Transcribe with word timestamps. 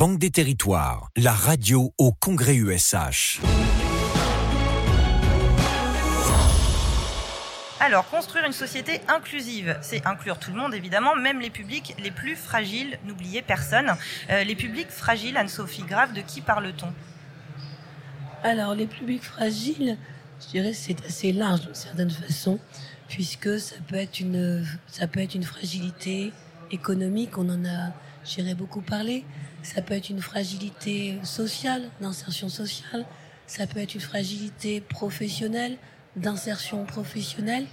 Banque 0.00 0.18
des 0.18 0.30
Territoires, 0.30 1.10
la 1.14 1.30
radio 1.30 1.92
au 1.98 2.10
Congrès 2.10 2.54
USH. 2.54 3.38
Alors, 7.80 8.08
construire 8.08 8.46
une 8.46 8.54
société 8.54 9.02
inclusive, 9.08 9.76
c'est 9.82 10.06
inclure 10.06 10.38
tout 10.38 10.52
le 10.52 10.56
monde 10.56 10.72
évidemment, 10.72 11.16
même 11.16 11.38
les 11.38 11.50
publics 11.50 11.94
les 12.02 12.10
plus 12.10 12.34
fragiles, 12.34 12.98
n'oubliez 13.04 13.42
personne. 13.42 13.92
Euh, 14.30 14.42
les 14.42 14.54
publics 14.54 14.88
fragiles, 14.88 15.36
Anne-Sophie 15.36 15.82
Grave, 15.82 16.14
de 16.14 16.22
qui 16.22 16.40
parle-t-on? 16.40 16.94
Alors, 18.42 18.74
les 18.74 18.86
publics 18.86 19.22
fragiles, 19.22 19.98
je 20.40 20.46
dirais 20.46 20.72
c'est 20.72 21.04
assez 21.04 21.30
large 21.30 21.60
d'une 21.60 21.74
certaine 21.74 22.10
façon, 22.10 22.58
puisque 23.06 23.60
ça 23.60 23.76
peut 23.86 23.96
être 23.96 24.18
une, 24.18 24.66
ça 24.86 25.06
peut 25.06 25.20
être 25.20 25.34
une 25.34 25.44
fragilité 25.44 26.32
économique, 26.70 27.36
on 27.36 27.50
en 27.50 27.66
a, 27.66 27.92
j'irais 28.24 28.54
beaucoup 28.54 28.80
parlé, 28.80 29.26
ça 29.62 29.82
peut 29.82 29.94
être 29.94 30.10
une 30.10 30.20
fragilité 30.20 31.18
sociale, 31.22 31.90
d'insertion 32.00 32.48
sociale, 32.48 33.04
ça 33.46 33.66
peut 33.66 33.80
être 33.80 33.94
une 33.94 34.00
fragilité 34.00 34.80
professionnelle, 34.80 35.76
d'insertion 36.16 36.84
professionnelle. 36.84 37.66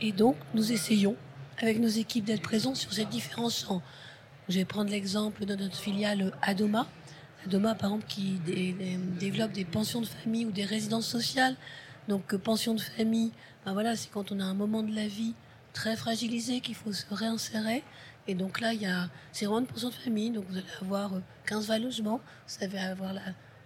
Et 0.00 0.12
donc, 0.12 0.36
nous 0.54 0.72
essayons, 0.72 1.16
avec 1.58 1.78
nos 1.78 1.88
équipes, 1.88 2.24
d'être 2.24 2.42
présents 2.42 2.74
sur 2.74 2.92
ces 2.92 3.04
différents 3.04 3.50
champs. 3.50 3.82
Je 4.48 4.58
vais 4.58 4.64
prendre 4.64 4.90
l'exemple 4.90 5.44
de 5.44 5.54
notre 5.54 5.76
filiale 5.76 6.32
Adoma. 6.42 6.86
Adoma, 7.46 7.74
par 7.74 7.90
exemple, 7.90 8.06
qui 8.08 8.40
développe 9.20 9.52
des 9.52 9.64
pensions 9.64 10.00
de 10.00 10.06
famille 10.06 10.46
ou 10.46 10.50
des 10.50 10.64
résidences 10.64 11.06
sociales. 11.06 11.56
Donc, 12.08 12.34
pension 12.36 12.74
de 12.74 12.80
famille, 12.80 13.30
ben 13.64 13.72
voilà, 13.72 13.94
c'est 13.94 14.10
quand 14.10 14.32
on 14.32 14.40
a 14.40 14.44
un 14.44 14.54
moment 14.54 14.82
de 14.82 14.94
la 14.94 15.06
vie 15.06 15.34
très 15.72 15.94
fragilisé 15.96 16.60
qu'il 16.60 16.74
faut 16.74 16.92
se 16.92 17.04
réinsérer. 17.10 17.84
Et 18.28 18.34
donc 18.34 18.60
là, 18.60 18.72
il 18.72 18.82
y 18.82 18.86
a, 18.86 19.08
c'est 19.32 19.46
vraiment 19.46 19.60
une 19.60 19.66
pension 19.66 19.88
de 19.88 19.94
famille. 19.94 20.30
Donc, 20.30 20.44
vous 20.48 20.56
allez 20.56 20.66
avoir 20.80 21.12
15-20 21.46 21.82
logements. 21.82 22.20
Vous 22.46 22.64
allez 22.64 22.78
avoir 22.78 23.12
la, 23.12 23.22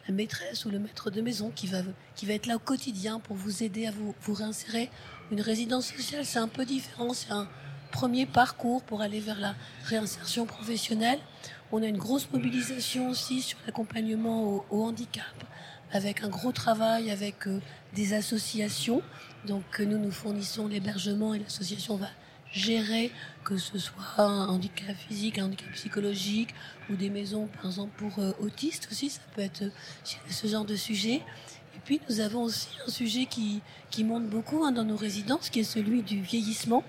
maîtresse 0.09 0.65
ou 0.65 0.71
le 0.71 0.79
maître 0.79 1.11
de 1.11 1.21
maison 1.21 1.51
qui 1.53 1.67
va, 1.67 1.79
qui 2.15 2.27
va 2.27 2.35
être 2.35 2.47
là 2.47 2.55
au 2.55 2.61
quotidien 2.61 3.19
pour 3.19 3.35
vous 3.35 3.65
aider 3.65 3.89
à 3.89 3.91
vous, 3.91 4.15
vous 4.23 4.35
réinsérer. 4.35 4.89
Une 5.33 5.41
résidence 5.41 5.87
sociale, 5.87 6.25
c'est 6.25 6.39
un 6.39 6.47
peu 6.47 6.65
différent. 6.65 7.13
C'est 7.13 7.33
un 7.33 7.49
premier 7.91 8.25
parcours 8.25 8.83
pour 8.85 9.01
aller 9.01 9.19
vers 9.19 9.41
la 9.41 9.57
réinsertion 9.85 10.47
professionnelle. 10.47 11.19
On 11.73 11.83
a 11.83 11.87
une 11.87 11.99
grosse 11.99 12.31
mobilisation 12.31 13.11
aussi 13.11 13.43
sur 13.43 13.59
l'accompagnement 13.67 14.65
au, 14.71 14.85
handicap, 14.85 15.25
avec 15.91 16.23
un 16.23 16.29
gros 16.29 16.53
travail 16.53 17.11
avec 17.11 17.49
euh, 17.49 17.61
des 17.95 18.15
associations. 18.15 19.03
Donc 19.45 19.81
nous, 19.81 19.99
nous 19.99 20.13
fournissons 20.13 20.69
l'hébergement 20.69 21.35
et 21.35 21.41
l'association 21.41 21.97
va 21.97 22.09
gérer, 22.53 23.11
que 23.45 23.57
ce 23.57 23.79
soit 23.79 24.19
un 24.19 24.49
handicap 24.49 24.97
physique, 25.09 25.39
un 25.39 25.47
handicap 25.47 25.71
psychologique, 25.73 26.55
ou 26.91 26.97
des 26.97 27.11
maisons, 27.11 27.49
par 27.49 27.67
exemple, 27.67 27.93
pour 27.97 28.19
euh, 28.19 28.33
autistes 28.41 28.89
aussi, 28.91 29.11
ça 29.11 29.21
peut 29.35 29.43
être 29.43 29.63
euh, 29.63 29.71
ce 30.31 30.47
genre 30.47 30.65
de 30.65 30.77
sujet. 30.77 31.17
Et 31.75 31.81
puis 31.85 32.01
nous 32.09 32.21
avons 32.21 32.43
aussi 32.43 32.69
un 32.87 32.91
sujet 32.91 33.27
qui, 33.27 33.61
qui 33.91 34.05
monte 34.05 34.29
beaucoup 34.29 34.65
hein, 34.65 34.73
dans 34.73 34.85
nos 34.85 34.97
résidences, 34.97 35.51
qui 35.51 35.61
est 35.61 35.65
celui 35.65 36.03
du 36.03 36.21
vieillissement, 36.21 36.85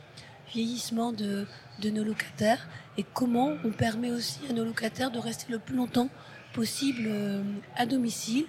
vieillissement 0.54 1.12
de, 1.12 1.46
de 1.82 1.90
nos 1.90 2.04
locataires, 2.04 2.68
et 2.98 3.06
comment 3.14 3.54
on 3.64 3.72
permet 3.72 4.12
aussi 4.12 4.40
à 4.50 4.54
nos 4.54 4.64
locataires 4.64 5.12
de 5.12 5.20
rester 5.20 5.52
le 5.52 5.60
plus 5.60 5.76
longtemps 5.76 6.10
possible 6.54 7.04
euh, 7.08 7.44
à 7.76 7.86
domicile 7.86 8.46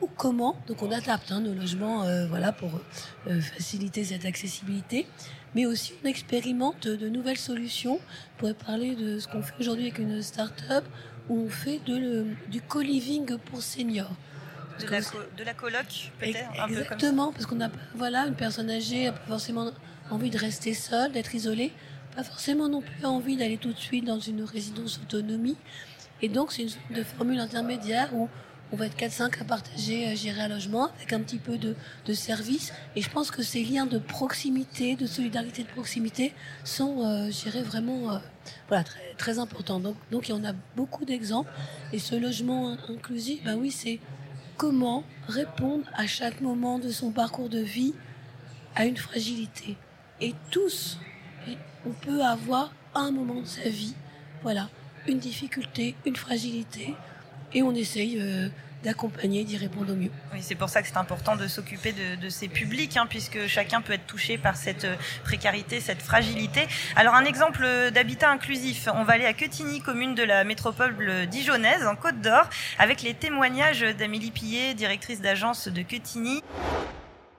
ou 0.00 0.06
comment. 0.06 0.56
Donc 0.66 0.82
on 0.82 0.90
adapte 0.90 1.32
hein, 1.32 1.40
nos 1.40 1.54
logements 1.54 2.04
voilà, 2.28 2.52
pour 2.52 2.70
faciliter 3.26 4.04
cette 4.04 4.24
accessibilité 4.24 5.06
mais 5.56 5.64
aussi 5.64 5.94
on 6.04 6.06
expérimente 6.06 6.86
de 6.86 7.08
nouvelles 7.08 7.38
solutions. 7.38 7.98
On 7.98 8.38
pourrait 8.38 8.54
parler 8.54 8.94
de 8.94 9.18
ce 9.18 9.26
qu'on 9.26 9.42
fait 9.42 9.54
aujourd'hui 9.58 9.84
avec 9.84 9.98
une 9.98 10.20
start-up 10.22 10.84
où 11.30 11.40
on 11.46 11.48
fait 11.48 11.80
de 11.86 12.26
du 12.48 12.60
co-living 12.60 13.38
pour 13.38 13.62
seniors. 13.62 14.12
De 14.78 14.86
la, 14.90 15.00
de 15.00 15.42
la, 15.42 15.54
coloc, 15.54 16.12
peut-être 16.20 16.68
Exactement, 16.68 17.32
parce 17.32 17.46
qu'on 17.46 17.62
a 17.62 17.70
voilà, 17.94 18.26
une 18.26 18.34
personne 18.34 18.68
âgée 18.68 19.06
n'a 19.06 19.12
pas 19.12 19.26
forcément 19.26 19.70
envie 20.10 20.28
de 20.28 20.36
rester 20.36 20.74
seule, 20.74 21.12
d'être 21.12 21.34
isolée, 21.34 21.72
pas 22.14 22.22
forcément 22.22 22.68
non 22.68 22.82
plus 22.82 23.06
envie 23.06 23.38
d'aller 23.38 23.56
tout 23.56 23.72
de 23.72 23.78
suite 23.78 24.04
dans 24.04 24.20
une 24.20 24.42
résidence 24.42 25.00
autonomie. 25.02 25.56
Et 26.20 26.28
donc, 26.28 26.52
c'est 26.52 26.62
une 26.62 26.68
sorte 26.68 26.92
de 26.92 27.02
formule 27.02 27.38
intermédiaire 27.38 28.14
où 28.14 28.28
on 28.72 28.76
va 28.76 28.86
être 28.86 28.96
4-5 28.96 29.40
à 29.40 29.44
partager, 29.44 30.06
à 30.06 30.10
euh, 30.10 30.16
gérer 30.16 30.42
un 30.42 30.48
logement 30.48 30.90
avec 30.96 31.12
un 31.12 31.20
petit 31.20 31.38
peu 31.38 31.56
de, 31.58 31.76
de, 32.04 32.12
service. 32.12 32.72
Et 32.96 33.02
je 33.02 33.10
pense 33.10 33.30
que 33.30 33.42
ces 33.42 33.62
liens 33.62 33.86
de 33.86 33.98
proximité, 33.98 34.96
de 34.96 35.06
solidarité 35.06 35.62
de 35.62 35.68
proximité 35.68 36.32
sont, 36.64 37.04
euh, 37.04 37.30
vraiment 37.62 38.12
euh, 38.12 38.18
voilà, 38.68 38.84
très, 38.84 39.14
très 39.16 39.38
importants. 39.38 39.80
Donc, 39.80 39.96
donc, 40.10 40.28
il 40.28 40.32
y 40.32 40.34
en 40.34 40.44
a 40.44 40.52
beaucoup 40.74 41.04
d'exemples. 41.04 41.50
Et 41.92 41.98
ce 41.98 42.16
logement 42.16 42.76
inclusif, 42.88 43.44
ben 43.44 43.56
oui, 43.56 43.70
c'est 43.70 44.00
comment 44.56 45.04
répondre 45.28 45.84
à 45.94 46.06
chaque 46.06 46.40
moment 46.40 46.78
de 46.78 46.90
son 46.90 47.12
parcours 47.12 47.48
de 47.48 47.60
vie 47.60 47.94
à 48.74 48.84
une 48.84 48.96
fragilité. 48.96 49.76
Et 50.20 50.34
tous, 50.50 50.98
on 51.86 51.90
peut 51.90 52.22
avoir 52.22 52.72
un 52.94 53.10
moment 53.10 53.42
de 53.42 53.46
sa 53.46 53.68
vie, 53.68 53.94
voilà, 54.42 54.68
une 55.06 55.18
difficulté, 55.18 55.94
une 56.04 56.16
fragilité, 56.16 56.94
et 57.54 57.62
on 57.62 57.74
essaye 57.74 58.18
euh, 58.20 58.48
d'accompagner, 58.84 59.44
d'y 59.44 59.56
répondre 59.56 59.92
au 59.92 59.96
mieux. 59.96 60.10
Oui, 60.32 60.40
c'est 60.42 60.54
pour 60.54 60.68
ça 60.68 60.82
que 60.82 60.88
c'est 60.88 60.96
important 60.96 61.36
de 61.36 61.48
s'occuper 61.48 61.92
de, 61.92 62.28
ces 62.28 62.48
publics, 62.48 62.96
hein, 62.96 63.06
puisque 63.08 63.46
chacun 63.46 63.80
peut 63.80 63.94
être 63.94 64.06
touché 64.06 64.38
par 64.38 64.56
cette 64.56 64.84
euh, 64.84 64.96
précarité, 65.24 65.80
cette 65.80 66.02
fragilité. 66.02 66.66
Alors 66.94 67.14
un 67.14 67.24
exemple 67.24 67.66
d'habitat 67.92 68.30
inclusif, 68.30 68.88
on 68.94 69.04
va 69.04 69.14
aller 69.14 69.26
à 69.26 69.32
Quetigny, 69.32 69.80
commune 69.80 70.14
de 70.14 70.22
la 70.22 70.44
métropole 70.44 71.26
dijonnaise, 71.26 71.86
en 71.86 71.96
Côte 71.96 72.20
d'Or, 72.20 72.48
avec 72.78 73.02
les 73.02 73.14
témoignages 73.14 73.80
d'Amélie 73.80 74.30
Pillet, 74.30 74.74
directrice 74.74 75.20
d'agence 75.20 75.68
de 75.68 75.82
Quetigny. 75.82 76.42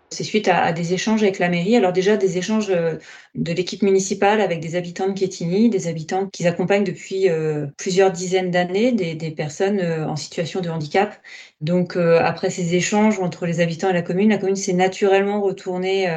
C'est 0.10 0.24
suite 0.24 0.48
à, 0.48 0.72
des 0.72 0.94
échanges 0.94 1.22
avec 1.22 1.38
la 1.38 1.50
mairie. 1.50 1.76
Alors 1.76 1.92
déjà 1.92 2.16
des 2.16 2.38
échanges 2.38 2.70
euh, 2.70 2.96
de 3.36 3.52
l'équipe 3.52 3.82
municipale 3.82 4.40
avec 4.40 4.62
des 4.62 4.78
habitants 4.78 5.10
de 5.10 5.20
Quetigny, 5.20 5.70
des 5.70 5.88
habitants 5.88 6.28
qui 6.28 6.48
accompagnent 6.48 6.86
depuis 6.86 7.30
euh, 7.30 7.68
plusieurs 7.78 8.12
dizaines 8.12 8.50
d'années 8.50 8.94
des, 8.94 9.32
personnes 9.32 9.80
euh, 9.82 10.08
en 10.08 10.16
situation 10.16 10.62
de 10.62 10.70
handicap. 10.70 11.14
Donc 11.60 11.98
après 11.98 12.52
ces 12.52 12.76
échanges 12.76 13.20
entre 13.20 13.48
les 13.48 13.60
habitants 13.62 13.90
et 13.90 13.94
la 13.94 14.04
commune, 14.04 14.30
la 14.30 14.38
commune 14.38 14.56
s'est 14.56 14.74
naturellement 14.74 15.42
retournée 15.42 16.08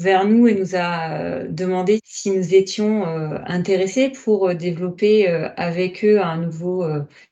vers 0.00 0.26
nous 0.26 0.48
et 0.48 0.54
nous 0.54 0.74
a 0.76 1.12
euh, 1.12 1.46
demandé 1.48 2.00
si 2.04 2.30
nous 2.30 2.54
étions 2.54 3.06
euh, 3.06 3.38
intéressés 3.46 4.10
pour 4.10 4.48
euh, 4.48 4.54
développer 4.54 5.28
avec 5.56 6.04
eux 6.04 6.20
un 6.20 6.38
nouveau 6.38 6.84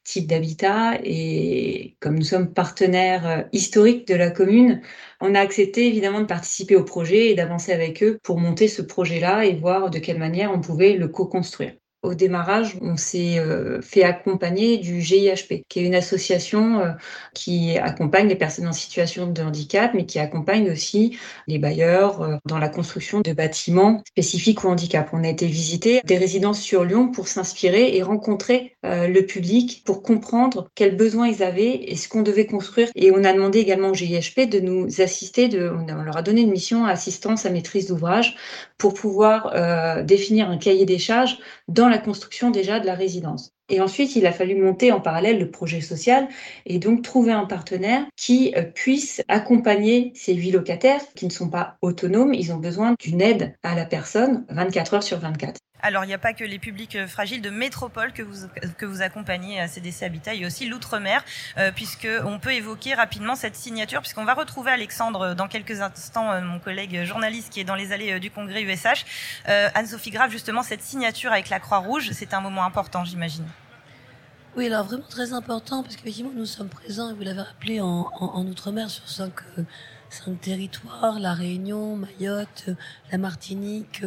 type 0.04 0.26
d'habitat. 0.26 0.98
Et 1.02 1.96
comme 2.00 2.16
nous 2.16 2.24
sommes 2.24 2.52
partenaires 2.52 3.48
historiques 3.52 4.06
de 4.06 4.14
la 4.14 4.30
commune, 4.30 4.82
on 5.20 5.34
a 5.34 5.40
accepté 5.40 5.86
évidemment 5.86 6.20
de 6.20 6.26
participer 6.26 6.76
au 6.76 6.84
projet 6.84 7.30
et 7.30 7.34
d'avancer 7.34 7.72
avec 7.72 8.02
eux 8.02 8.18
pour 8.22 8.38
monter 8.38 8.68
ce 8.68 8.82
projet-là 8.82 9.44
et 9.46 9.54
voir 9.54 9.90
de 9.90 9.98
quelle 9.98 10.18
manière 10.18 10.52
on 10.52 10.60
pouvait 10.60 10.94
le 10.94 11.08
co-construire. 11.08 11.72
Au 12.04 12.14
démarrage, 12.14 12.78
on 12.80 12.96
s'est 12.96 13.40
euh, 13.40 13.82
fait 13.82 14.04
accompagner 14.04 14.78
du 14.78 15.00
GIHP, 15.00 15.64
qui 15.68 15.80
est 15.80 15.82
une 15.82 15.96
association 15.96 16.78
euh, 16.78 16.90
qui 17.34 17.76
accompagne 17.76 18.28
les 18.28 18.36
personnes 18.36 18.68
en 18.68 18.72
situation 18.72 19.26
de 19.26 19.42
handicap, 19.42 19.94
mais 19.94 20.06
qui 20.06 20.20
accompagne 20.20 20.70
aussi 20.70 21.18
les 21.48 21.58
bailleurs 21.58 22.22
euh, 22.22 22.36
dans 22.44 22.58
la 22.58 22.68
construction 22.68 23.20
de 23.20 23.32
bâtiments 23.32 24.00
spécifiques 24.06 24.64
au 24.64 24.68
handicap. 24.68 25.08
On 25.12 25.24
a 25.24 25.28
été 25.28 25.46
visiter 25.46 26.00
des 26.04 26.18
résidences 26.18 26.60
sur 26.60 26.84
Lyon 26.84 27.10
pour 27.10 27.26
s'inspirer 27.26 27.96
et 27.96 28.02
rencontrer 28.04 28.76
le 28.84 29.20
public 29.22 29.82
pour 29.84 30.02
comprendre 30.02 30.68
quels 30.74 30.96
besoins 30.96 31.26
ils 31.26 31.42
avaient 31.42 31.90
et 31.90 31.96
ce 31.96 32.08
qu'on 32.08 32.22
devait 32.22 32.46
construire. 32.46 32.88
Et 32.94 33.10
on 33.10 33.24
a 33.24 33.32
demandé 33.32 33.58
également 33.58 33.88
au 33.88 33.94
GIHP 33.94 34.48
de 34.48 34.60
nous 34.60 35.00
assister, 35.00 35.48
on 35.52 36.02
leur 36.02 36.16
a 36.16 36.22
donné 36.22 36.42
une 36.42 36.50
mission 36.50 36.86
assistance 36.86 37.44
à 37.44 37.50
maîtrise 37.50 37.88
d'ouvrage 37.88 38.36
pour 38.78 38.94
pouvoir 38.94 39.52
définir 40.04 40.48
un 40.48 40.58
cahier 40.58 40.86
des 40.86 40.98
charges 40.98 41.38
la 41.88 41.98
construction 41.98 42.50
déjà 42.50 42.80
de 42.80 42.86
la 42.86 42.94
résidence. 42.94 43.57
Et 43.68 43.80
ensuite, 43.80 44.16
il 44.16 44.26
a 44.26 44.32
fallu 44.32 44.54
monter 44.54 44.92
en 44.92 45.00
parallèle 45.00 45.38
le 45.38 45.50
projet 45.50 45.80
social 45.80 46.28
et 46.66 46.78
donc 46.78 47.02
trouver 47.02 47.32
un 47.32 47.44
partenaire 47.44 48.04
qui 48.16 48.54
euh, 48.56 48.62
puisse 48.62 49.22
accompagner 49.28 50.12
ces 50.14 50.34
huit 50.34 50.52
locataires 50.52 51.02
qui 51.14 51.26
ne 51.26 51.30
sont 51.30 51.48
pas 51.48 51.76
autonomes. 51.82 52.34
Ils 52.34 52.52
ont 52.52 52.58
besoin 52.58 52.94
d'une 52.98 53.20
aide 53.20 53.54
à 53.62 53.74
la 53.74 53.84
personne 53.84 54.46
24 54.48 54.94
heures 54.94 55.02
sur 55.02 55.18
24. 55.18 55.58
Alors, 55.80 56.04
il 56.04 56.08
n'y 56.08 56.14
a 56.14 56.18
pas 56.18 56.32
que 56.32 56.44
les 56.44 56.58
publics 56.58 56.96
euh, 56.96 57.06
fragiles 57.06 57.40
de 57.40 57.50
métropole 57.50 58.12
que 58.12 58.22
vous, 58.22 58.48
que 58.76 58.86
vous 58.86 59.02
accompagnez 59.02 59.60
à 59.60 59.68
CDC 59.68 60.02
Habitat, 60.02 60.34
il 60.34 60.40
y 60.40 60.44
a 60.44 60.46
aussi 60.46 60.66
l'outre-mer, 60.66 61.24
euh, 61.56 61.70
puisqu'on 61.70 62.38
peut 62.40 62.52
évoquer 62.52 62.94
rapidement 62.94 63.36
cette 63.36 63.54
signature, 63.54 64.00
puisqu'on 64.00 64.24
va 64.24 64.34
retrouver 64.34 64.72
Alexandre 64.72 65.20
euh, 65.20 65.34
dans 65.34 65.46
quelques 65.46 65.80
instants, 65.80 66.40
mon 66.42 66.58
collègue 66.58 67.04
journaliste 67.04 67.50
qui 67.50 67.60
est 67.60 67.64
dans 67.64 67.74
les 67.74 67.92
allées 67.92 68.18
du 68.18 68.30
congrès 68.30 68.62
USH. 68.62 69.04
Anne-Sophie 69.46 70.10
Grave, 70.10 70.30
justement, 70.30 70.62
cette 70.62 70.82
signature 70.82 71.32
avec 71.32 71.48
la 71.48 71.60
Croix-Rouge, 71.60 72.10
c'est 72.12 72.34
un 72.34 72.40
moment 72.40 72.64
important, 72.64 73.04
j'imagine. 73.04 73.46
Oui, 74.58 74.66
alors 74.66 74.86
vraiment 74.86 75.04
très 75.08 75.34
important, 75.34 75.84
parce 75.84 75.94
qu'effectivement, 75.94 76.32
nous 76.34 76.44
sommes 76.44 76.68
présents, 76.68 77.14
vous 77.14 77.22
l'avez 77.22 77.42
rappelé, 77.42 77.80
en, 77.80 78.44
Outre-mer 78.44 78.90
sur 78.90 79.08
cinq, 79.08 79.34
cinq 80.10 80.40
territoires, 80.40 81.20
la 81.20 81.32
Réunion, 81.32 81.94
Mayotte, 81.94 82.70
la 83.12 83.18
Martinique, 83.18 84.02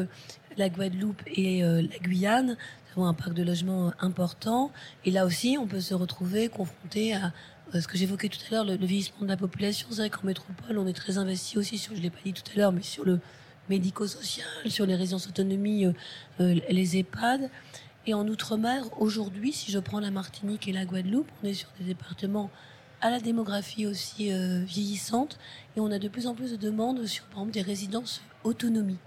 la 0.57 0.67
Guadeloupe 0.67 1.21
et 1.25 1.61
la 1.61 1.97
Guyane. 1.99 2.57
Nous 2.57 3.01
avons 3.01 3.05
un 3.05 3.13
parc 3.13 3.33
de 3.33 3.43
logement 3.43 3.93
important. 4.01 4.73
Et 5.05 5.11
là 5.11 5.25
aussi, 5.25 5.57
on 5.57 5.67
peut 5.67 5.79
se 5.79 5.93
retrouver 5.93 6.49
confronté 6.49 7.13
à 7.13 7.31
ce 7.73 7.87
que 7.87 7.97
j'évoquais 7.97 8.27
tout 8.27 8.39
à 8.49 8.51
l'heure, 8.51 8.65
le, 8.65 8.75
vieillissement 8.75 9.21
de 9.21 9.29
la 9.29 9.37
population. 9.37 9.87
C'est 9.91 10.01
vrai 10.01 10.09
qu'en 10.09 10.27
métropole, 10.27 10.77
on 10.77 10.85
est 10.85 10.91
très 10.91 11.17
investi 11.17 11.59
aussi 11.59 11.77
sur, 11.77 11.95
je 11.95 12.01
l'ai 12.01 12.09
pas 12.09 12.19
dit 12.25 12.33
tout 12.33 12.43
à 12.53 12.57
l'heure, 12.57 12.73
mais 12.73 12.81
sur 12.81 13.05
le 13.05 13.21
médico-social, 13.69 14.45
sur 14.67 14.85
les 14.85 14.95
résidences 14.95 15.29
autonomie, 15.29 15.85
les 16.39 16.97
EHPAD. 16.97 17.49
Et 18.07 18.15
en 18.15 18.27
Outre-mer, 18.27 18.85
aujourd'hui, 18.99 19.53
si 19.53 19.71
je 19.71 19.77
prends 19.77 19.99
la 19.99 20.09
Martinique 20.09 20.67
et 20.67 20.71
la 20.71 20.85
Guadeloupe, 20.85 21.29
on 21.43 21.47
est 21.47 21.53
sur 21.53 21.69
des 21.77 21.85
départements 21.85 22.49
à 22.99 23.11
la 23.11 23.19
démographie 23.19 23.85
aussi 23.85 24.33
euh, 24.33 24.63
vieillissante 24.63 25.37
et 25.75 25.79
on 25.79 25.91
a 25.91 25.99
de 25.99 26.07
plus 26.07 26.25
en 26.25 26.33
plus 26.33 26.51
de 26.51 26.55
demandes 26.55 27.05
sur, 27.05 27.25
par 27.25 27.39
exemple, 27.39 27.51
des 27.51 27.61
résidences 27.61 28.21
autonomie. 28.43 28.97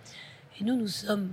Et 0.60 0.64
nous, 0.64 0.76
nous 0.76 0.86
sommes 0.86 1.32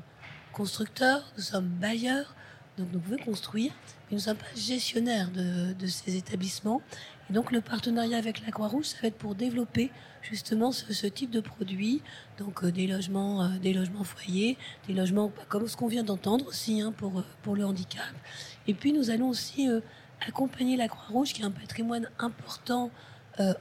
constructeurs, 0.54 1.24
nous 1.38 1.44
sommes 1.44 1.68
bailleurs, 1.68 2.36
donc 2.82 2.90
nous 2.94 3.00
pouvons 3.00 3.24
construire, 3.24 3.72
mais 3.86 4.12
nous 4.12 4.18
ne 4.18 4.22
sommes 4.22 4.38
pas 4.38 4.56
gestionnaires 4.56 5.30
de, 5.32 5.88
ces 5.88 6.18
établissements. 6.18 6.82
Et 7.30 7.34
donc 7.34 7.52
le 7.52 7.62
partenariat 7.62 8.18
avec 8.18 8.44
la 8.44 8.52
Croix-Rouge, 8.52 8.86
ça 8.86 8.98
va 9.02 9.08
être 9.10 9.18
pour 9.18 9.36
développer 9.36 9.92
justement 10.24 10.72
ce, 10.72 11.08
type 11.08 11.30
de 11.30 11.42
produits, 11.42 12.02
donc 12.38 12.64
euh, 12.64 12.72
des 12.72 12.88
logements, 12.88 13.44
euh, 13.44 13.50
des 13.62 13.74
logements 13.74 14.04
foyers, 14.04 14.58
des 14.88 14.94
logements 14.94 15.28
bah, 15.28 15.44
comme 15.48 15.68
ce 15.68 15.78
qu'on 15.78 15.88
vient 15.88 16.04
d'entendre 16.04 16.48
aussi 16.48 16.82
hein, 16.82 16.92
pour 16.92 17.20
euh, 17.20 17.26
pour 17.44 17.56
le 17.56 17.66
handicap. 17.66 18.14
Et 18.68 18.74
puis 18.74 18.94
nous 18.94 19.10
allons 19.12 19.30
aussi 19.30 19.68
accompagner 20.28 20.78
la 20.78 20.88
Croix-Rouge, 20.88 21.34
qui 21.34 21.42
est 21.42 21.46
un 21.46 21.52
patrimoine 21.52 22.10
important 22.20 22.92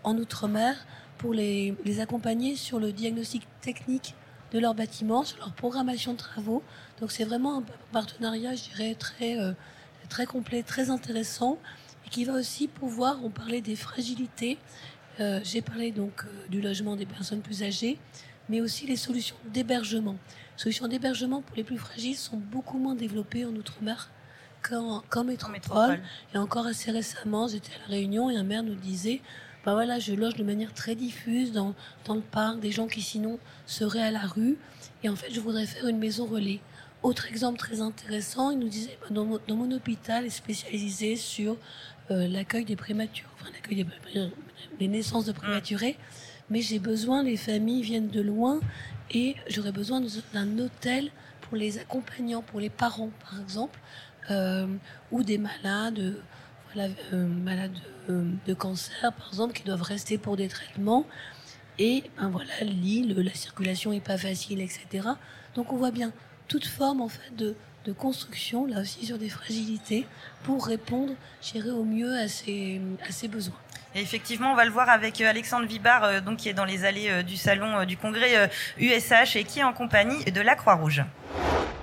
en 0.04 0.18
Outre-mer, 0.18 0.76
pour 1.16 1.32
les 1.32 2.00
accompagner 2.00 2.54
sur 2.54 2.78
le 2.78 2.92
diagnostic 2.92 3.46
technique 3.62 4.14
de 4.52 4.58
leur 4.58 4.74
bâtiment, 4.74 5.24
sur 5.24 5.38
leur 5.38 5.52
programmation 5.52 6.12
de 6.12 6.18
travaux. 6.18 6.62
Donc 7.00 7.12
c'est 7.12 7.24
vraiment 7.24 7.58
un 7.58 7.64
partenariat, 7.92 8.54
je 8.54 8.70
dirais, 8.70 8.94
très, 8.94 9.36
très 10.08 10.26
complet, 10.26 10.62
très 10.62 10.90
intéressant, 10.90 11.58
et 12.06 12.10
qui 12.10 12.24
va 12.24 12.34
aussi 12.34 12.68
pouvoir, 12.68 13.24
on 13.24 13.30
parlait 13.30 13.60
des 13.60 13.76
fragilités, 13.76 14.58
euh, 15.20 15.40
j'ai 15.42 15.60
parlé 15.60 15.92
donc 15.92 16.24
euh, 16.24 16.48
du 16.48 16.62
logement 16.62 16.96
des 16.96 17.04
personnes 17.04 17.40
plus 17.40 17.62
âgées, 17.62 17.98
mais 18.48 18.60
aussi 18.60 18.86
les 18.86 18.96
solutions 18.96 19.36
d'hébergement. 19.52 20.16
Les 20.56 20.62
solutions 20.62 20.88
d'hébergement 20.88 21.42
pour 21.42 21.56
les 21.56 21.64
plus 21.64 21.78
fragiles 21.78 22.16
sont 22.16 22.38
beaucoup 22.38 22.78
moins 22.78 22.94
développées 22.94 23.44
en 23.44 23.54
Outre-mer 23.54 24.10
qu'en 24.62 25.24
métropole. 25.24 26.00
Et 26.34 26.38
encore 26.38 26.66
assez 26.66 26.90
récemment, 26.90 27.48
j'étais 27.48 27.72
à 27.72 27.88
la 27.88 27.96
Réunion 27.96 28.30
et 28.30 28.36
un 28.36 28.42
maire 28.42 28.62
nous 28.62 28.74
disait 28.74 29.20
bah 29.64 29.74
voilà, 29.74 29.98
je 29.98 30.14
loge 30.14 30.34
de 30.34 30.44
manière 30.44 30.72
très 30.72 30.94
diffuse 30.94 31.52
dans, 31.52 31.74
dans 32.06 32.14
le 32.14 32.22
parc, 32.22 32.60
des 32.60 32.70
gens 32.70 32.86
qui 32.86 33.02
sinon 33.02 33.38
seraient 33.66 34.02
à 34.02 34.10
la 34.10 34.26
rue. 34.26 34.56
Et 35.02 35.08
en 35.08 35.16
fait, 35.16 35.32
je 35.32 35.40
voudrais 35.40 35.66
faire 35.66 35.86
une 35.86 35.98
maison 35.98 36.26
relais. 36.26 36.60
Autre 37.02 37.26
exemple 37.28 37.58
très 37.58 37.80
intéressant, 37.80 38.50
il 38.50 38.58
nous 38.58 38.68
disait, 38.68 38.98
bah, 39.00 39.06
dans, 39.10 39.24
mon, 39.24 39.72
hôpital 39.72 40.26
est 40.26 40.30
spécialisé 40.30 41.16
sur 41.16 41.56
euh, 42.10 42.28
l'accueil 42.28 42.66
des 42.66 42.76
prématurés, 42.76 43.28
enfin 43.34 43.50
l'accueil 43.52 43.76
des 43.76 43.84
prématurés, 43.84 44.32
les 44.78 44.88
naissances 44.88 45.24
de 45.24 45.32
prématurés, 45.32 45.96
mais 46.50 46.60
j'ai 46.60 46.78
besoin, 46.78 47.22
les 47.22 47.38
familles 47.38 47.82
viennent 47.82 48.10
de 48.10 48.20
loin 48.20 48.60
et 49.10 49.36
j'aurais 49.48 49.72
besoin 49.72 50.02
d'un 50.34 50.58
hôtel 50.58 51.10
pour 51.40 51.56
les 51.56 51.78
accompagnants, 51.78 52.42
pour 52.42 52.60
les 52.60 52.68
parents 52.68 53.10
par 53.20 53.40
exemple, 53.40 53.80
euh, 54.30 54.66
ou 55.10 55.22
des 55.22 55.38
malades, 55.38 56.16
voilà, 56.74 56.92
euh, 57.14 57.26
malades 57.26 57.78
de, 58.46 58.54
cancer 58.54 59.12
par 59.12 59.28
exemple, 59.28 59.52
qui 59.54 59.62
doivent 59.64 59.82
rester 59.82 60.18
pour 60.18 60.36
des 60.36 60.48
traitements. 60.48 61.06
Et 61.78 62.04
ben 62.18 62.28
voilà, 62.28 62.52
l'île, 62.62 63.14
la 63.16 63.34
circulation 63.34 63.92
est 63.92 64.04
pas 64.04 64.18
facile, 64.18 64.60
etc. 64.60 65.08
Donc 65.54 65.72
on 65.72 65.76
voit 65.76 65.90
bien 65.90 66.12
toute 66.48 66.66
forme 66.66 67.00
en 67.00 67.08
fait 67.08 67.34
de, 67.36 67.54
de 67.84 67.92
construction, 67.92 68.66
là 68.66 68.80
aussi 68.80 69.06
sur 69.06 69.18
des 69.18 69.28
fragilités, 69.28 70.06
pour 70.42 70.66
répondre, 70.66 71.14
gérer 71.40 71.70
au 71.70 71.84
mieux 71.84 72.16
à 72.18 72.28
ces, 72.28 72.80
à 73.06 73.12
ces 73.12 73.28
besoins. 73.28 73.56
Et 73.94 74.00
effectivement, 74.00 74.52
on 74.52 74.54
va 74.54 74.64
le 74.64 74.70
voir 74.70 74.88
avec 74.88 75.20
euh, 75.20 75.28
Alexandre 75.28 75.66
Vibar, 75.66 76.04
euh, 76.04 76.20
donc 76.20 76.38
qui 76.38 76.48
est 76.48 76.54
dans 76.54 76.64
les 76.64 76.84
allées 76.84 77.08
euh, 77.10 77.22
du 77.22 77.36
salon 77.36 77.84
du 77.84 77.96
congrès 77.96 78.50
USH 78.78 79.36
et 79.36 79.44
qui 79.44 79.60
est 79.60 79.64
en 79.64 79.72
compagnie 79.72 80.24
de 80.24 80.40
la 80.40 80.54
Croix-Rouge. 80.54 81.02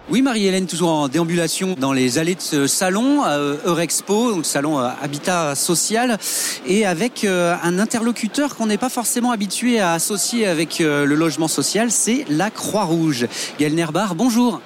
Oui, 0.09 0.21
Marie-Hélène, 0.21 0.68
toujours 0.68 0.89
en 0.89 1.07
déambulation 1.09 1.75
dans 1.77 1.92
les 1.92 2.18
allées 2.18 2.36
de 2.36 2.42
ce 2.42 2.65
salon, 2.65 3.25
Eurexpo, 3.65 4.31
donc 4.31 4.45
salon 4.45 4.77
Habitat 4.77 5.54
Social, 5.56 6.18
et 6.65 6.86
avec 6.86 7.25
un 7.25 7.77
interlocuteur 7.77 8.56
qu'on 8.56 8.68
n'est 8.68 8.77
pas 8.77 8.88
forcément 8.88 9.31
habitué 9.31 9.81
à 9.81 9.92
associer 9.92 10.48
avec 10.48 10.80
le 10.80 11.04
logement 11.04 11.50
social, 11.50 11.92
c'est 11.92 12.24
la 12.30 12.50
Croix-Rouge. 12.50 13.27
Gaël 13.59 13.75
Nerbar, 13.75 14.15
bonjour. 14.15 14.62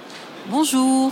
Bonjour. 0.52 1.12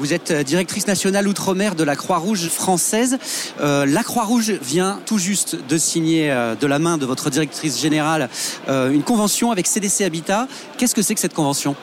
Vous 0.00 0.14
êtes 0.14 0.30
euh, 0.30 0.42
directrice 0.42 0.86
nationale 0.86 1.28
outre-mer 1.28 1.74
de 1.74 1.84
la 1.84 1.94
Croix-Rouge 1.94 2.48
française. 2.48 3.18
Euh, 3.60 3.84
la 3.84 4.02
Croix-Rouge 4.02 4.52
vient 4.62 4.98
tout 5.04 5.18
juste 5.18 5.58
de 5.68 5.76
signer 5.76 6.30
euh, 6.30 6.54
de 6.54 6.66
la 6.66 6.78
main 6.78 6.96
de 6.96 7.04
votre 7.04 7.28
directrice 7.28 7.78
générale 7.78 8.30
une 8.68 9.02
convention 9.02 9.50
avec 9.50 9.66
CDC 9.66 10.04
Habitat. 10.04 10.48
Qu'est-ce 10.78 10.94
que 10.94 11.02
c'est 11.02 11.14
que 11.14 11.20
cette 11.20 11.34
convention? 11.34 11.76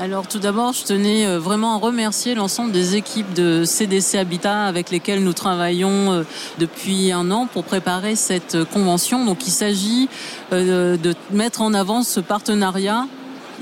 Alors 0.00 0.26
tout 0.26 0.38
d'abord, 0.38 0.72
je 0.72 0.84
tenais 0.84 1.36
vraiment 1.38 1.76
à 1.76 1.78
remercier 1.78 2.34
l'ensemble 2.34 2.72
des 2.72 2.96
équipes 2.96 3.32
de 3.32 3.64
CDC 3.64 4.16
Habitat 4.16 4.64
avec 4.64 4.90
lesquelles 4.90 5.22
nous 5.22 5.32
travaillons 5.32 6.24
depuis 6.58 7.12
un 7.12 7.30
an 7.30 7.46
pour 7.46 7.64
préparer 7.64 8.16
cette 8.16 8.64
convention. 8.64 9.24
Donc 9.24 9.46
il 9.46 9.50
s'agit 9.50 10.08
de 10.50 11.14
mettre 11.30 11.62
en 11.62 11.74
avant 11.74 12.02
ce 12.02 12.20
partenariat 12.20 13.06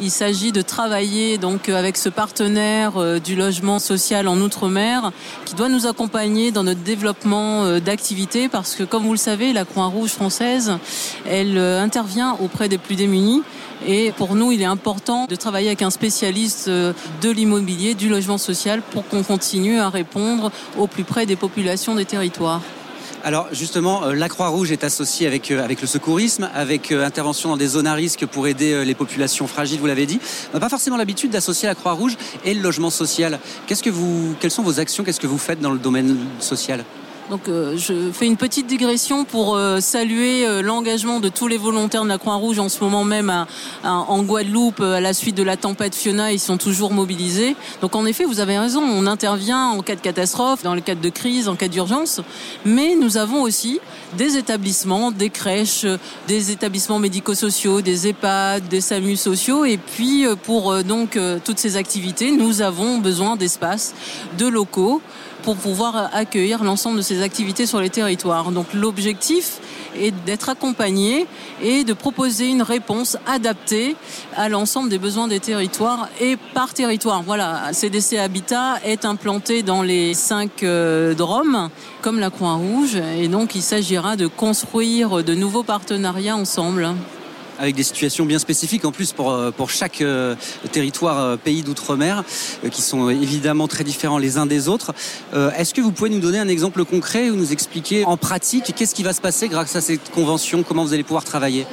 il 0.01 0.11
s'agit 0.11 0.53
de 0.53 0.63
travailler 0.63 1.39
donc 1.39 1.69
euh, 1.69 1.77
avec 1.77 1.97
ce 1.97 2.09
partenaire 2.09 2.97
euh, 2.97 3.19
du 3.19 3.37
logement 3.37 3.79
social 3.79 4.29
en 4.29 4.41
Outre-mer 4.41 5.13
qui 5.45 5.55
doit 5.55 5.69
nous 5.69 5.87
accompagner 5.87 6.51
dans 6.51 6.63
notre 6.63 6.81
développement 6.81 7.65
euh, 7.65 7.81
d'activités 7.81 8.49
parce 8.49 8.75
que 8.75 8.85
comme 8.85 9.05
vous 9.05 9.13
le 9.13 9.19
savez, 9.19 9.53
la 9.53 9.65
Croix-Rouge 9.65 10.11
française, 10.11 10.79
elle 11.29 11.59
intervient 11.59 12.37
auprès 12.41 12.69
des 12.69 12.79
plus 12.79 12.97
démunis 12.97 13.43
et 13.87 14.13
pour 14.13 14.37
nous, 14.37 14.53
il 14.53 14.63
est 14.63 14.67
important 14.67 15.27
de 15.27 15.35
travailler 15.35 15.69
avec 15.69 15.83
un 15.83 15.91
spécialiste 15.91 16.69
de 16.69 17.31
l'immobilier, 17.31 17.95
du 17.95 18.09
logement 18.09 18.39
social 18.39 18.81
pour 18.93 19.07
qu'on 19.09 19.25
continue 19.25 19.81
à 19.81 19.89
répondre 19.89 20.53
au 20.79 20.87
plus 20.87 21.05
près 21.05 21.27
des 21.27 21.37
populations 21.37 21.97
des 21.97 22.05
territoires. 22.05 22.61
Alors 23.25 23.49
justement, 23.53 24.05
euh, 24.05 24.15
la 24.15 24.29
Croix-Rouge 24.29 24.73
est 24.73 24.83
associée 24.83 25.29
avec, 25.29 25.53
euh, 25.53 25.63
avec 25.63 25.81
le 25.81 25.87
secourisme, 25.87 26.51
avec 26.55 26.91
euh, 26.91 27.07
intervention 27.07 27.51
dans 27.51 27.57
des 27.57 27.69
zones 27.69 27.87
à 27.87 27.95
risque 27.95 28.27
pour 28.27 28.49
aider 28.49 28.85
les 28.85 28.95
populations 28.95 29.47
fragiles, 29.47 29.79
vous 29.79 29.87
l'avez 29.87 30.07
dit. 30.07 30.19
On 30.51 30.57
n'a 30.57 30.61
pas 30.61 30.69
forcément 30.69 30.97
l'habitude 30.97 31.31
d'associer 31.31 31.69
la 31.69 31.77
Croix-Rouge 31.77 32.17
et 32.45 32.53
le 32.53 32.61
logement 32.61 32.91
social. 32.91 33.39
Qu'est-ce 33.67 33.83
que 33.83 33.91
vous, 33.91 34.35
quelles 34.41 34.51
sont 34.51 34.65
vos 34.65 34.81
actions? 34.81 35.05
Qu'est-ce 35.05 35.21
que 35.21 35.29
vous 35.29 35.39
faites 35.39 35.61
dans 35.61 35.71
le 35.71 35.79
domaine 35.79 36.17
social? 36.41 36.85
Donc 37.31 37.49
euh, 37.49 37.77
je 37.77 38.11
fais 38.13 38.27
une 38.27 38.37
petite 38.37 38.67
digression 38.67 39.25
pour 39.25 39.55
euh, 39.55 39.81
saluer 39.81 40.47
euh, 40.47 40.61
l'engagement 40.61 41.21
de 41.21 41.29
tous 41.29 41.47
les 41.47 41.57
volontaires 41.57 42.05
de 42.05 42.09
la 42.09 42.19
Croix-Rouge 42.19 42.59
en 42.59 42.69
ce 42.69 42.83
moment 42.83 43.05
même 43.05 43.47
en 43.85 44.23
Guadeloupe 44.23 44.81
à 44.81 45.01
la 45.01 45.15
suite 45.15 45.37
de 45.37 45.43
la 45.43 45.57
tempête 45.57 45.95
Fiona, 45.95 46.33
ils 46.33 46.41
sont 46.41 46.57
toujours 46.57 46.93
mobilisés. 46.93 47.57
Donc 47.81 47.97
en 47.97 48.07
effet, 48.07 48.25
vous 48.25 48.41
avez 48.41 48.59
raison, 48.59 48.83
on 48.83 49.07
intervient 49.07 49.69
en 49.69 49.81
cas 49.81 49.95
de 49.95 50.01
catastrophe, 50.01 50.63
dans 50.63 50.75
le 50.75 50.81
cas 50.81 50.95
de 50.95 51.09
crise, 51.09 51.49
en 51.49 51.57
cas 51.57 51.69
d'urgence, 51.69 52.21
mais 52.65 52.95
nous 52.95 53.17
avons 53.17 53.43
aussi 53.43 53.81
des 54.17 54.37
établissements, 54.37 55.11
des 55.11 55.31
crèches, 55.31 55.87
des 56.29 56.51
établissements 56.51 56.99
médico-sociaux, 56.99 57.81
des 57.81 58.09
EHPAD, 58.09 58.69
des 58.69 58.81
SAMU 58.81 59.17
sociaux. 59.17 59.65
Et 59.65 59.79
puis 59.79 60.27
pour 60.45 60.83
donc 60.85 61.19
toutes 61.45 61.59
ces 61.59 61.77
activités, 61.77 62.31
nous 62.31 62.63
avons 62.63 62.99
besoin 62.99 63.37
d'espaces, 63.37 63.95
de 64.39 64.47
locaux 64.47 65.01
pour 65.43 65.57
pouvoir 65.57 66.11
accueillir 66.15 66.65
l'ensemble 66.65 66.99
de 66.99 67.03
ces 67.03 67.23
activités 67.23 67.67
sur 67.67 67.81
les 67.81 67.91
territoires. 67.91 68.51
Donc 68.53 68.73
l'objectif 68.75 69.59
est 69.97 70.13
d'être 70.25 70.49
accompagné 70.49 71.27
et 71.63 71.85
de 71.85 71.93
proposer 71.93 72.49
une 72.49 72.63
réponse 72.63 73.17
adaptée 73.27 73.97
à 74.37 74.49
l'ensemble 74.49 74.89
des 74.89 74.99
besoins 74.99 75.29
des 75.29 75.41
territoires 75.41 76.09
et 76.21 76.37
par 76.55 76.73
territoire. 76.75 77.23
Voilà, 77.23 77.73
CDC 77.73 78.19
Habitat 78.19 78.79
est 78.85 79.05
implanté 79.05 79.63
dans 79.63 79.83
les 79.83 80.15
cinq 80.15 80.63
euh, 80.63 81.15
comme 82.01 82.19
la 82.19 82.31
Croix-Rouge 82.31 82.97
et 82.97 83.29
donc 83.29 83.55
il 83.55 83.63
s'agira 83.63 84.17
de 84.17 84.27
construire 84.27 85.23
de 85.23 85.35
nouveaux 85.35 85.63
partenariats 85.63 86.37
ensemble 86.37 86.89
avec 87.63 87.77
des 87.77 87.85
situations 87.85 88.27
bien 88.27 88.41
spécifiques 88.41 88.85
en 88.85 88.91
plus 88.91 89.13
pour, 89.13 89.31
euh, 89.31 89.53
pour 89.53 89.71
chaque 89.71 90.01
euh, 90.01 90.35
territoire 90.73 91.21
euh, 91.21 91.37
pays 91.37 91.63
d'outre-mer 91.63 92.25
qui 92.73 92.83
sont 92.83 93.09
évidemment 93.09 93.69
très 93.69 93.85
différents 93.85 94.19
les 94.19 94.37
uns 94.37 94.47
des 94.47 94.69
autres. 94.69 94.93
Est-ce 95.33 95.75
que 95.75 95.81
vous 95.81 95.93
pouvez 95.93 96.11
nous 96.11 96.21
donner 96.21 96.39
un 96.39 96.49
exemple 96.49 96.85
concret 96.85 97.31
ou 97.31 97.37
nous 97.37 97.53
expliquer 97.53 98.05
en 98.05 98.17
pratique 98.17 98.73
qu'est-ce 98.75 98.95
qui 98.95 99.03
va 99.03 99.13
se 99.13 99.21
passer 99.21 99.49
grâce 99.49 99.77
à 99.77 99.81
cette 99.81 100.11
convention, 100.11 100.63
comment 100.63 100.85
vous 100.85 100.95
allez 100.95 101.05
pouvoir 101.05 101.25
travailler? 101.25 101.67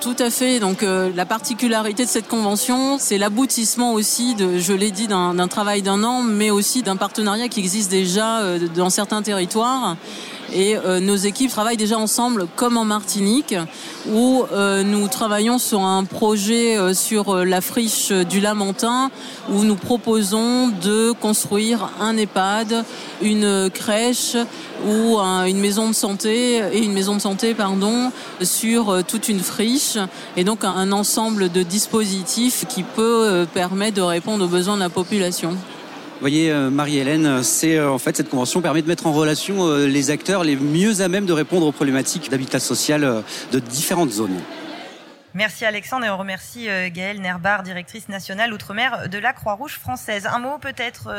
Tout 0.00 0.16
à 0.18 0.30
fait. 0.30 0.58
Donc 0.60 0.82
la 0.82 1.26
particularité 1.26 2.04
de 2.04 2.10
cette 2.10 2.28
convention, 2.28 2.98
c'est 2.98 3.18
l'aboutissement 3.18 3.92
aussi, 3.92 4.34
de, 4.34 4.58
je 4.58 4.72
l'ai 4.72 4.90
dit, 4.90 5.06
d'un 5.06 5.48
travail 5.48 5.82
d'un 5.82 6.02
an, 6.04 6.22
mais 6.22 6.50
aussi 6.50 6.82
d'un 6.82 6.96
partenariat 6.96 7.48
qui 7.48 7.60
existe 7.60 7.90
déjà 7.90 8.58
dans 8.74 8.90
certains 8.90 9.22
territoires 9.22 9.96
Et 10.54 10.76
nos 11.00 11.16
équipes 11.16 11.50
travaillent 11.50 11.76
déjà 11.76 11.98
ensemble 11.98 12.46
comme 12.56 12.76
en 12.76 12.84
Martinique, 12.84 13.54
où 14.10 14.44
nous 14.84 15.08
travaillons 15.08 15.58
sur 15.58 15.80
un 15.80 16.04
projet 16.04 16.76
sur 16.94 17.44
la 17.44 17.60
friche 17.60 18.12
du 18.12 18.40
Lamentin, 18.40 19.10
où 19.50 19.64
nous 19.64 19.76
proposons 19.76 20.68
de 20.68 21.12
construire 21.12 21.90
un 22.00 22.16
EHPAD, 22.16 22.84
une 23.22 23.70
crèche 23.70 24.36
ou 24.86 25.18
une 25.18 25.58
maison 25.58 25.88
de 25.88 25.94
santé 25.94 26.62
et 26.72 26.78
une 26.78 26.92
maison 26.92 27.16
de 27.16 27.20
santé 27.20 27.54
pardon 27.54 28.10
sur 28.42 29.02
toute 29.06 29.28
une 29.28 29.40
friche 29.40 29.96
et 30.36 30.44
donc 30.44 30.64
un 30.64 30.92
ensemble 30.92 31.50
de 31.50 31.62
dispositifs 31.62 32.66
qui 32.68 32.82
peut 32.82 33.46
permettre 33.54 33.96
de 33.96 34.02
répondre 34.02 34.44
aux 34.44 34.48
besoins 34.48 34.74
de 34.74 34.80
la 34.80 34.90
population. 34.90 35.56
Vous 36.22 36.28
voyez, 36.28 36.52
euh, 36.52 36.70
Marie-Hélène, 36.70 37.42
c'est 37.42 37.76
euh, 37.76 37.90
en 37.90 37.98
fait 37.98 38.16
cette 38.16 38.28
convention 38.28 38.62
permet 38.62 38.80
de 38.80 38.86
mettre 38.86 39.08
en 39.08 39.12
relation 39.12 39.66
euh, 39.66 39.88
les 39.88 40.12
acteurs 40.12 40.44
les 40.44 40.54
mieux 40.54 41.00
à 41.00 41.08
même 41.08 41.26
de 41.26 41.32
répondre 41.32 41.66
aux 41.66 41.72
problématiques 41.72 42.30
d'habitat 42.30 42.60
social 42.60 43.24
de 43.50 43.58
différentes 43.58 44.12
zones. 44.12 44.38
Merci 45.34 45.64
Alexandre 45.64 46.06
et 46.06 46.10
on 46.10 46.16
remercie 46.16 46.68
Gaëlle 46.92 47.20
Nerbar, 47.20 47.64
directrice 47.64 48.08
nationale 48.08 48.52
Outre-mer 48.52 49.08
de 49.08 49.18
la 49.18 49.32
Croix-Rouge 49.32 49.80
française. 49.80 50.28
Un 50.32 50.38
mot 50.38 50.58
peut-être, 50.58 51.12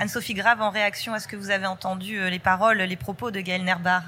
Anne-Sophie 0.00 0.34
Grave, 0.34 0.60
en 0.60 0.70
réaction 0.70 1.14
à 1.14 1.20
ce 1.20 1.28
que 1.28 1.36
vous 1.36 1.50
avez 1.50 1.66
entendu, 1.66 2.18
les 2.28 2.40
paroles, 2.40 2.78
les 2.78 2.96
propos 2.96 3.30
de 3.30 3.38
Gaëlle 3.38 3.62
Nerbar. 3.62 4.02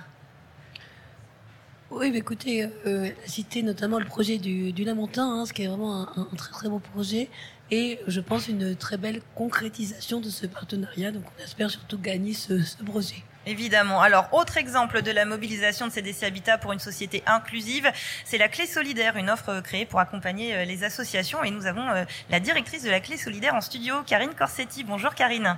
Oui, 1.95 2.11
mais 2.11 2.19
écoutez, 2.19 2.67
euh, 2.87 3.11
cité 3.27 3.63
notamment 3.63 3.99
le 3.99 4.07
projet 4.07 4.39
du, 4.39 4.73
du 4.73 4.83
Lamentin, 4.83 5.27
hein, 5.27 5.45
ce 5.45 5.53
qui 5.53 5.63
est 5.63 5.67
vraiment 5.67 6.01
un, 6.01 6.09
un, 6.17 6.37
très 6.37 6.51
très 6.51 6.69
beau 6.71 6.79
projet, 6.79 7.29
et 7.73 7.99
je 8.07 8.21
pense 8.21 8.49
une 8.49 8.76
très 8.76 8.99
belle 8.99 9.23
concrétisation 9.35 10.21
de 10.21 10.29
ce 10.29 10.47
partenariat. 10.47 11.11
Donc 11.11 11.25
on 11.37 11.43
espère 11.43 11.71
surtout 11.71 11.99
gagner 11.99 12.35
ce, 12.35 12.62
ce 12.62 12.83
projet. 12.85 13.25
Évidemment. 13.47 14.00
Alors, 14.02 14.29
autre 14.33 14.59
exemple 14.59 15.00
de 15.00 15.11
la 15.11 15.25
mobilisation 15.25 15.88
de 15.88 15.91
CDC 15.91 16.23
Habitat 16.23 16.59
pour 16.59 16.73
une 16.73 16.79
société 16.79 17.25
inclusive, 17.26 17.91
c'est 18.25 18.38
la 18.38 18.49
Clé 18.49 18.67
Solidaire, 18.67 19.17
une 19.17 19.31
offre 19.31 19.61
créée 19.62 19.87
pour 19.87 19.99
accompagner 19.99 20.55
euh, 20.55 20.64
les 20.64 20.85
associations. 20.85 21.43
Et 21.43 21.50
nous 21.50 21.67
avons 21.67 21.88
euh, 21.88 22.05
la 22.31 22.41
directrice 22.41 22.85
de 22.85 22.91
la 22.91 23.00
Clé 23.00 23.17
Solidaire 23.17 23.55
en 23.55 23.62
studio, 23.62 24.02
Karine 24.07 24.35
Corsetti. 24.35 24.85
Bonjour 24.85 25.14
Karine. 25.14 25.57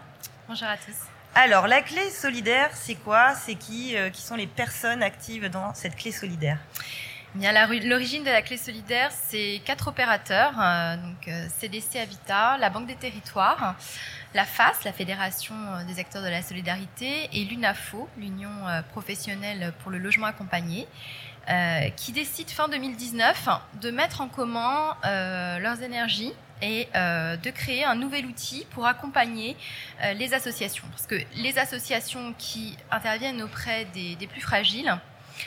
Bonjour 0.48 0.68
à 0.68 0.76
tous. 0.76 0.94
Alors, 1.34 1.66
la 1.66 1.82
clé 1.82 2.10
solidaire, 2.10 2.70
c'est 2.74 2.94
quoi? 2.94 3.34
C'est 3.34 3.56
qui 3.56 3.96
euh, 3.96 4.08
Qui 4.08 4.22
sont 4.22 4.36
les 4.36 4.46
personnes 4.46 5.02
actives 5.02 5.50
dans 5.50 5.74
cette 5.74 5.96
clé 5.96 6.12
solidaire? 6.12 6.58
L'origine 7.36 8.22
de 8.22 8.30
la 8.30 8.42
clé 8.42 8.56
solidaire, 8.56 9.10
c'est 9.10 9.60
quatre 9.64 9.88
opérateurs, 9.88 10.52
euh, 10.60 10.96
donc 10.96 11.28
CDC 11.58 11.96
euh, 11.96 12.02
Habitat, 12.02 12.58
la 12.58 12.70
Banque 12.70 12.86
des 12.86 12.94
Territoires, 12.94 13.74
la 14.34 14.44
FAS, 14.44 14.84
la 14.84 14.92
Fédération 14.92 15.54
des 15.88 15.98
acteurs 15.98 16.22
de 16.22 16.28
la 16.28 16.42
solidarité, 16.42 17.28
et 17.32 17.44
l'UNAFO, 17.44 18.08
l'Union 18.18 18.50
professionnelle 18.92 19.72
pour 19.80 19.90
le 19.90 19.98
logement 19.98 20.26
accompagné, 20.26 20.88
qui 21.96 22.12
décident 22.12 22.50
fin 22.50 22.68
2019 22.68 23.48
de 23.80 23.90
mettre 23.90 24.20
en 24.20 24.28
commun 24.28 24.96
leurs 25.04 25.82
énergies 25.82 26.32
et 26.62 26.88
euh, 26.94 27.36
de 27.36 27.50
créer 27.50 27.84
un 27.84 27.94
nouvel 27.94 28.26
outil 28.26 28.66
pour 28.70 28.86
accompagner 28.86 29.56
euh, 30.02 30.12
les 30.14 30.34
associations. 30.34 30.84
Parce 30.90 31.06
que 31.06 31.16
les 31.36 31.58
associations 31.58 32.34
qui 32.38 32.76
interviennent 32.90 33.42
auprès 33.42 33.86
des, 33.86 34.26
plus 34.26 34.40
fragiles, 34.40 34.96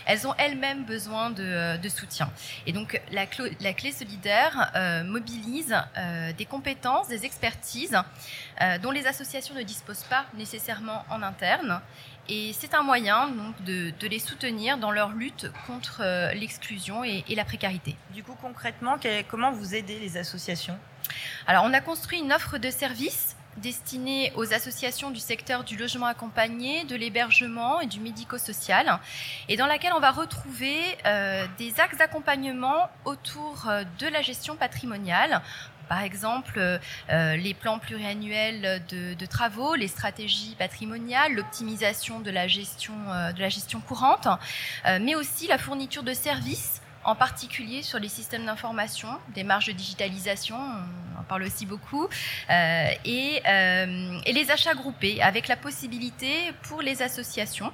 elles 0.05 0.27
ont 0.27 0.33
elles-mêmes 0.37 0.83
besoin 0.83 1.29
de, 1.29 1.43
euh, 1.43 1.89
soutien. 1.89 2.29
Et 2.65 2.73
donc 2.73 3.01
la, 3.11 3.25
la 3.61 3.73
clé 3.73 3.91
solidaire 3.91 4.71
mobilise 5.05 5.75
des 6.37 6.45
compétences, 6.45 7.07
des 7.07 7.23
expertises 7.23 7.97
dont 8.81 8.91
les 8.91 9.07
associations 9.07 9.55
ne 9.55 9.63
disposent 9.63 10.03
pas 10.03 10.25
nécessairement 10.35 11.05
en 11.09 11.21
interne. 11.21 11.81
Et 12.27 12.51
c'est 12.51 12.73
un 12.73 12.83
moyen 12.83 13.29
donc, 13.29 13.63
de, 13.63 14.07
les 14.07 14.19
soutenir 14.19 14.77
dans 14.77 14.91
leur 14.91 15.11
lutte 15.11 15.49
contre 15.65 16.03
l'exclusion 16.33 17.05
et, 17.05 17.23
et, 17.29 17.35
la 17.35 17.45
précarité. 17.45 17.95
Du 18.13 18.21
coup, 18.21 18.35
concrètement, 18.41 18.97
comment 19.29 19.51
vous 19.51 19.75
aidez 19.75 19.97
les 19.99 20.17
associations? 20.17 20.77
Alors, 21.47 21.63
on 21.63 21.73
a 21.73 21.79
construit 21.79 22.19
une 22.19 22.33
offre 22.33 22.57
de 22.57 22.69
services 22.69 23.36
destinée 23.57 24.31
aux 24.35 24.53
associations 24.53 25.11
du 25.11 25.19
secteur 25.19 25.63
du 25.63 25.77
logement 25.77 26.05
accompagné, 26.05 26.83
de 26.85 26.95
l'hébergement 26.95 27.81
et 27.81 27.87
du 27.87 27.99
médico-social, 27.99 28.99
et 29.49 29.57
dans 29.57 29.67
laquelle 29.67 29.93
on 29.95 29.99
va 29.99 30.11
retrouver 30.11 30.77
euh, 31.05 31.45
des 31.57 31.79
axes 31.79 31.97
d'accompagnement 31.97 32.89
autour 33.05 33.67
euh, 33.67 33.83
de 33.99 34.07
la 34.07 34.21
gestion 34.21 34.55
patrimoniale. 34.55 35.41
Par 35.89 36.01
exemple, 36.01 36.59
euh, 36.59 37.35
les 37.37 37.53
plans 37.53 37.79
pluriannuels 37.79 38.83
de, 38.89 39.25
travaux, 39.25 39.75
les 39.75 39.87
stratégies 39.87 40.53
patrimoniales, 40.59 41.33
l'optimisation 41.33 42.19
de 42.19 42.29
la 42.29 42.45
gestion 42.47 42.93
de 43.33 43.39
la 43.39 43.47
gestion 43.47 43.79
courante, 43.79 44.27
mais 44.85 45.15
aussi 45.15 45.47
la 45.47 45.57
fourniture 45.57 46.03
de 46.03 46.13
services 46.13 46.81
en 47.07 47.15
particulier 47.15 47.81
sur 47.81 47.99
les 47.99 48.09
systèmes 48.09 48.45
d'information, 48.45 49.07
des 49.33 49.43
marges 49.43 49.67
de 49.67 49.71
digitalisation, 49.71 50.57
on 50.57 51.19
en 51.19 51.23
parle 51.23 51.43
aussi 51.43 51.65
beaucoup, 51.65 52.03
euh, 52.03 52.89
euh, 53.07 54.19
et 54.25 54.33
les 54.33 54.51
achats 54.51 54.75
groupés, 54.75 55.21
avec 55.21 55.47
la 55.47 55.55
possibilité 55.55 56.51
pour 56.63 56.81
les 56.81 57.01
associations 57.01 57.71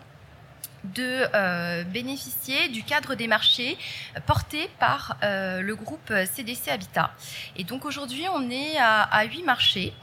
de 0.84 1.26
euh, 1.34 1.84
bénéficier 1.84 2.70
du 2.70 2.84
cadre 2.84 3.16
des 3.16 3.28
marchés 3.28 3.78
porté 4.26 4.70
par 4.80 5.18
euh, 5.24 5.62
le 5.62 5.76
groupe 5.76 6.14
CDC 6.34 6.70
Habitat. 6.70 7.12
Et 7.56 7.64
donc 7.64 7.86
aujourd'hui, 7.86 8.26
on 8.34 8.50
est 8.50 8.78
à 8.78 9.24
huit 9.26 9.44
marchés 9.44 9.94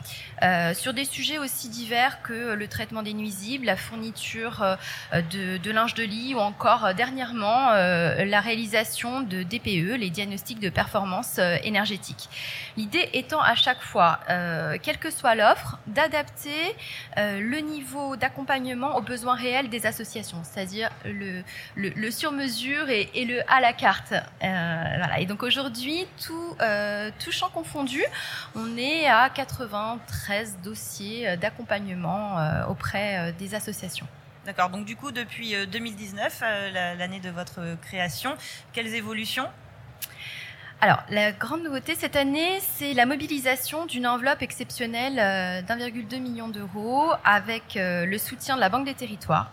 euh, 0.43 0.73
sur 0.73 0.95
des 0.95 1.05
sujets 1.05 1.39
aussi 1.39 1.69
divers 1.69 2.23
que 2.23 2.55
le 2.55 2.67
traitement 2.67 3.03
des 3.03 3.13
nuisibles, 3.13 3.67
la 3.67 3.77
fourniture 3.77 4.77
de, 5.13 5.71
linge 5.71 5.95
de 5.95 6.03
lit 6.03 6.35
ou 6.35 6.39
encore 6.39 6.95
dernièrement 6.95 7.71
la 7.71 8.41
réalisation 8.41 9.21
de 9.21 9.43
DPE, 9.43 9.99
les 9.99 10.11
diagnostics 10.11 10.61
de 10.61 10.71
performance 10.71 11.39
énergétique. 11.63 12.29
L'idée 12.77 13.09
étant 13.13 13.41
à 13.41 13.55
chaque 13.55 13.83
fois, 13.83 14.21
quelle 14.83 14.99
que 14.99 15.11
soit 15.11 15.35
l'offre, 15.35 15.79
d'adapter 15.87 16.75
le 17.17 17.59
niveau 17.59 18.17
d'accompagnement 18.17 18.97
aux 18.97 19.03
besoins 19.03 19.35
réels 19.35 19.69
des 19.69 19.87
associations, 19.87 20.43
le, 21.05 21.43
le, 21.77 22.11
sur-mesure 22.11 22.89
et, 22.89 23.25
le 23.25 23.41
à 23.51 23.61
la 23.61 23.73
carte. 23.73 24.13
Euh, 24.13 24.19
voilà. 24.43 25.21
Et 25.21 25.27
donc 25.27 25.43
aujourd'hui, 25.43 26.07
tout, 26.25 26.57
euh, 26.61 27.11
tout 27.23 27.33
champ 27.33 27.49
confondu, 27.49 28.03
on 28.55 28.77
est 28.77 29.07
à 29.07 29.31
93 29.31 30.59
dossiers 30.63 31.37
d'accompagnement 31.37 32.39
euh, 32.39 32.67
auprès 32.67 33.33
des 33.39 33.55
associations. 33.55 34.07
D'accord. 34.47 34.71
Donc 34.71 34.85
du 34.85 34.97
coup, 34.97 35.13
depuis 35.13 35.55
2019, 35.67 36.43
l'année 36.73 37.21
de 37.21 37.31
votre 37.31 37.77
création, 37.83 38.35
quelles 38.73 38.95
évolutions? 38.95 39.47
Alors, 40.83 41.03
la 41.11 41.33
grande 41.33 41.63
nouveauté 41.63 41.95
cette 41.95 42.17
année, 42.17 42.59
c'est 42.61 42.95
la 42.95 43.05
mobilisation 43.05 43.85
d'une 43.85 44.07
enveloppe 44.07 44.41
exceptionnelle 44.41 45.17
d'1,2 45.67 46.19
million 46.21 46.49
d'euros 46.49 47.11
avec 47.23 47.75
le 47.77 48.17
soutien 48.17 48.57
de 48.57 48.61
la 48.61 48.71
Banque 48.71 48.87
des 48.87 48.95
Territoires 48.95 49.53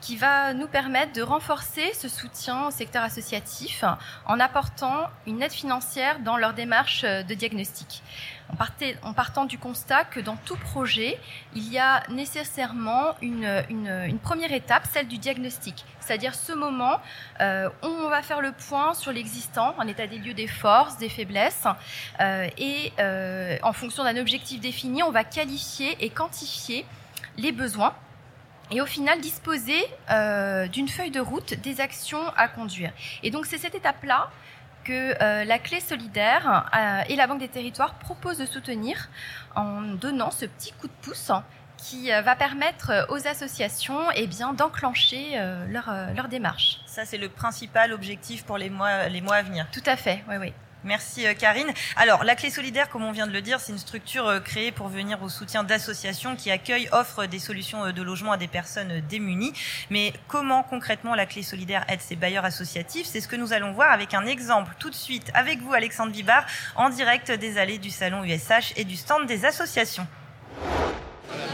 qui 0.00 0.16
va 0.16 0.54
nous 0.54 0.68
permettre 0.68 1.12
de 1.12 1.22
renforcer 1.22 1.92
ce 1.94 2.08
soutien 2.08 2.66
au 2.66 2.70
secteur 2.70 3.02
associatif 3.02 3.84
en 4.26 4.40
apportant 4.40 5.08
une 5.26 5.42
aide 5.42 5.52
financière 5.52 6.20
dans 6.20 6.36
leur 6.36 6.54
démarche 6.54 7.02
de 7.02 7.34
diagnostic. 7.34 8.02
En, 9.02 9.12
partant 9.12 9.44
du 9.44 9.58
constat 9.58 10.04
que 10.04 10.20
dans 10.20 10.36
tout 10.36 10.56
projet, 10.56 11.18
il 11.54 11.70
y 11.70 11.78
a 11.78 12.02
nécessairement 12.08 13.14
une, 13.20 14.18
première 14.22 14.52
étape, 14.52 14.86
celle 14.90 15.06
du 15.06 15.18
diagnostic, 15.18 15.84
c'est-à-dire 16.00 16.34
ce 16.34 16.52
moment 16.52 16.98
euh, 17.40 17.68
où 17.82 17.86
on 17.86 18.08
va 18.08 18.22
faire 18.22 18.40
le 18.40 18.52
point 18.52 18.94
sur 18.94 19.12
l'existant, 19.12 19.74
en 19.76 19.86
état 19.86 20.06
des 20.06 20.18
lieux 20.18 20.32
des 20.32 20.46
forces, 20.46 20.96
des 20.96 21.10
faiblesses, 21.10 21.66
euh, 22.20 22.48
et 22.56 22.92
euh, 22.98 23.58
en 23.62 23.74
fonction 23.74 24.02
d'un 24.02 24.16
objectif 24.16 24.60
défini, 24.60 25.02
on 25.02 25.10
va 25.10 25.24
qualifier 25.24 25.96
et 26.00 26.08
quantifier 26.08 26.86
les 27.36 27.52
besoins 27.52 27.94
et 28.70 28.80
au 28.80 28.86
final 28.86 29.20
disposer 29.20 29.84
euh, 30.10 30.66
d'une 30.68 30.88
feuille 30.88 31.10
de 31.10 31.20
route 31.20 31.54
des 31.54 31.80
actions 31.80 32.26
à 32.36 32.48
conduire. 32.48 32.92
Et 33.22 33.30
donc 33.30 33.46
c'est 33.46 33.58
cette 33.58 33.74
étape-là 33.74 34.30
que 34.84 35.22
euh, 35.22 35.44
la 35.44 35.58
clé 35.58 35.80
solidaire 35.80 36.70
euh, 36.74 37.02
et 37.08 37.16
la 37.16 37.26
Banque 37.26 37.40
des 37.40 37.48
territoires 37.48 37.94
proposent 37.94 38.38
de 38.38 38.46
soutenir 38.46 39.08
en 39.54 39.82
donnant 39.82 40.30
ce 40.30 40.46
petit 40.46 40.72
coup 40.72 40.86
de 40.86 40.92
pouce 41.02 41.30
qui 41.76 42.10
va 42.10 42.34
permettre 42.34 43.06
aux 43.08 43.28
associations 43.28 44.10
eh 44.16 44.26
bien, 44.26 44.52
d'enclencher 44.52 45.40
leur, 45.68 45.94
leur 46.12 46.26
démarche. 46.26 46.80
Ça, 46.86 47.04
c'est 47.04 47.18
le 47.18 47.28
principal 47.28 47.92
objectif 47.92 48.44
pour 48.44 48.58
les 48.58 48.68
mois, 48.68 49.06
les 49.06 49.20
mois 49.20 49.36
à 49.36 49.42
venir. 49.42 49.64
Tout 49.70 49.84
à 49.86 49.96
fait, 49.96 50.24
oui, 50.28 50.38
oui. 50.40 50.52
Merci 50.84 51.26
euh, 51.26 51.34
Karine. 51.34 51.72
Alors, 51.96 52.22
la 52.22 52.36
Clé 52.36 52.50
Solidaire, 52.50 52.88
comme 52.88 53.02
on 53.02 53.10
vient 53.10 53.26
de 53.26 53.32
le 53.32 53.42
dire, 53.42 53.58
c'est 53.58 53.72
une 53.72 53.78
structure 53.78 54.28
euh, 54.28 54.38
créée 54.38 54.70
pour 54.70 54.88
venir 54.88 55.20
au 55.24 55.28
soutien 55.28 55.64
d'associations 55.64 56.36
qui 56.36 56.52
accueillent, 56.52 56.88
offrent 56.92 57.26
des 57.26 57.40
solutions 57.40 57.86
euh, 57.86 57.92
de 57.92 58.00
logement 58.00 58.32
à 58.32 58.36
des 58.36 58.46
personnes 58.46 59.00
démunies. 59.08 59.52
Mais 59.90 60.12
comment 60.28 60.62
concrètement 60.62 61.16
la 61.16 61.26
Clé 61.26 61.42
Solidaire 61.42 61.84
aide 61.88 62.00
ces 62.00 62.14
bailleurs 62.14 62.44
associatifs? 62.44 63.06
C'est 63.06 63.20
ce 63.20 63.26
que 63.26 63.34
nous 63.34 63.52
allons 63.52 63.72
voir 63.72 63.90
avec 63.90 64.14
un 64.14 64.24
exemple 64.24 64.72
tout 64.78 64.90
de 64.90 64.94
suite 64.94 65.32
avec 65.34 65.60
vous, 65.60 65.72
Alexandre 65.72 66.12
Vibard, 66.12 66.46
en 66.76 66.90
direct 66.90 67.32
des 67.32 67.58
allées 67.58 67.78
du 67.78 67.90
salon 67.90 68.22
USH 68.22 68.74
et 68.76 68.84
du 68.84 68.96
stand 68.96 69.26
des 69.26 69.44
associations. 69.44 70.06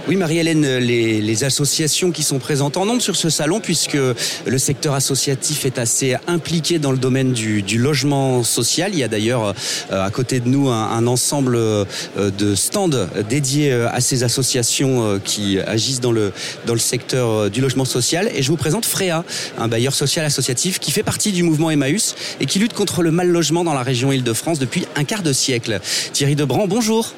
Oui, 0.06 0.16
Marie-Hélène, 0.16 0.76
les, 0.76 1.44
associations 1.44 2.11
qui 2.11 2.23
sont 2.23 2.38
présentes 2.38 2.76
en 2.76 2.84
nombre 2.84 3.00
sur 3.00 3.16
ce 3.16 3.30
salon, 3.30 3.61
puisque 3.61 3.96
le 3.96 4.58
secteur 4.58 4.92
associatif 4.92 5.64
est 5.64 5.78
assez 5.78 6.16
impliqué 6.26 6.78
dans 6.78 6.92
le 6.92 6.99
domaine 6.99 7.32
du, 7.32 7.78
logement 7.78 8.44
social. 8.44 8.90
Il 8.92 8.99
y 8.99 9.02
a 9.02 9.08
d'ailleurs 9.08 9.54
euh, 9.90 10.04
à 10.04 10.11
côté 10.11 10.40
de 10.40 10.49
nous 10.49 10.68
un, 10.68 11.06
ensemble 11.06 11.56
euh, 11.56 11.84
de 12.16 12.54
stands 12.54 13.08
dédiés 13.30 13.73
euh, 13.73 13.88
à 13.92 14.02
ces 14.02 14.25
associations 14.25 15.18
qui 15.25 15.58
agissent 15.58 16.00
dans 16.00 16.12
le, 16.12 16.32
dans 16.66 16.75
le 16.75 16.78
secteur 16.78 17.50
du 17.50 17.62
logement 17.62 17.87
social. 17.87 18.30
Et 18.34 18.42
je 18.42 18.50
vous 18.50 18.58
présente 18.58 18.84
Fréa, 18.84 19.25
un 19.56 19.68
bailleur 19.68 19.94
social 19.94 20.26
associatif 20.26 20.80
qui 20.80 20.90
fait 20.90 21.02
partie 21.02 21.32
du 21.32 21.42
mouvement 21.42 21.70
Emmaüs 21.70 22.14
et 22.40 22.46
qui 22.46 22.58
lutte 22.58 22.75
contre 22.75 23.02
le 23.02 23.11
mal 23.11 23.28
logement 23.28 23.64
dans 23.64 23.75
la 23.75 23.82
région 23.82 24.12
Île-de-France 24.12 24.58
depuis 24.58 24.87
un 24.96 25.04
quart 25.04 25.23
de 25.23 25.32
siècle. 25.32 25.80
Thierry 26.12 26.37
Debrand, 26.37 26.66
bonjour. 26.66 27.14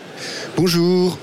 Bonjour. 0.57 1.19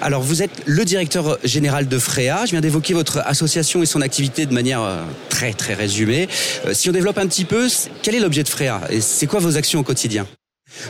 Alors, 0.00 0.22
vous 0.22 0.42
êtes 0.42 0.62
le 0.66 0.84
directeur 0.84 1.38
général 1.42 1.88
de 1.88 1.98
Fréa. 1.98 2.44
Je 2.46 2.52
viens 2.52 2.60
d'évoquer 2.60 2.94
votre 2.94 3.18
association 3.18 3.82
et 3.82 3.86
son 3.86 4.00
activité 4.00 4.46
de 4.46 4.54
manière 4.54 4.80
euh, 4.82 5.02
très, 5.28 5.52
très 5.52 5.74
résumée. 5.74 6.28
Euh, 6.66 6.72
si 6.72 6.88
on 6.88 6.92
développe 6.92 7.18
un 7.18 7.26
petit 7.26 7.44
peu, 7.44 7.66
quel 8.02 8.14
est 8.14 8.20
l'objet 8.20 8.44
de 8.44 8.48
Fréa 8.48 8.80
et 8.90 9.00
c'est 9.00 9.26
quoi 9.26 9.40
vos 9.40 9.56
actions 9.56 9.80
au 9.80 9.82
quotidien? 9.82 10.26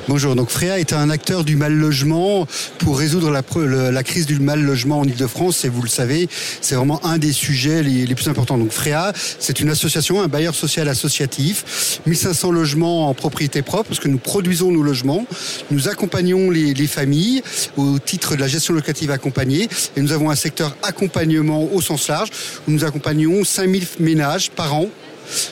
Bonjour, 0.08 0.34
donc 0.34 0.50
Fréa 0.50 0.80
est 0.80 0.92
un 0.92 1.08
acteur 1.08 1.44
du 1.44 1.54
mal 1.54 1.72
logement 1.72 2.46
pour 2.78 2.98
résoudre 2.98 3.30
la, 3.30 4.02
crise 4.02 4.26
du 4.26 4.38
mal 4.40 4.60
logement 4.60 4.98
en 4.98 5.04
Ile-de-France 5.04 5.64
et 5.64 5.68
vous 5.68 5.82
le 5.82 5.88
savez, 5.88 6.28
c'est 6.60 6.74
vraiment 6.74 7.04
un 7.06 7.16
des 7.18 7.32
sujets 7.32 7.82
les, 7.82 8.14
plus 8.14 8.28
importants. 8.28 8.58
Donc 8.58 8.72
Fréa, 8.72 9.12
c'est 9.38 9.60
une 9.60 9.70
association, 9.70 10.20
un 10.20 10.26
bailleur 10.26 10.54
social 10.54 10.88
associatif, 10.88 12.00
1500 12.06 12.50
logements 12.50 13.08
en 13.08 13.14
propriété 13.14 13.62
propre 13.62 13.84
parce 13.84 14.00
que 14.00 14.08
nous 14.08 14.18
produisons 14.18 14.72
nos 14.72 14.82
logements, 14.82 15.24
nous 15.70 15.88
accompagnons 15.88 16.50
les, 16.50 16.74
les 16.74 16.86
familles 16.86 17.42
au 17.76 17.98
titre 17.98 18.34
de 18.34 18.40
la 18.40 18.48
gestion 18.48 18.74
locative 18.74 19.10
accompagnée 19.10 19.68
et 19.96 20.00
nous 20.00 20.12
avons 20.12 20.30
un 20.30 20.36
secteur 20.36 20.76
accompagnement 20.82 21.68
au 21.72 21.80
sens 21.80 22.08
large 22.08 22.30
où 22.66 22.72
nous 22.72 22.84
accompagnons 22.84 23.44
5000 23.44 23.86
ménages 24.00 24.50
par 24.50 24.74
an 24.74 24.86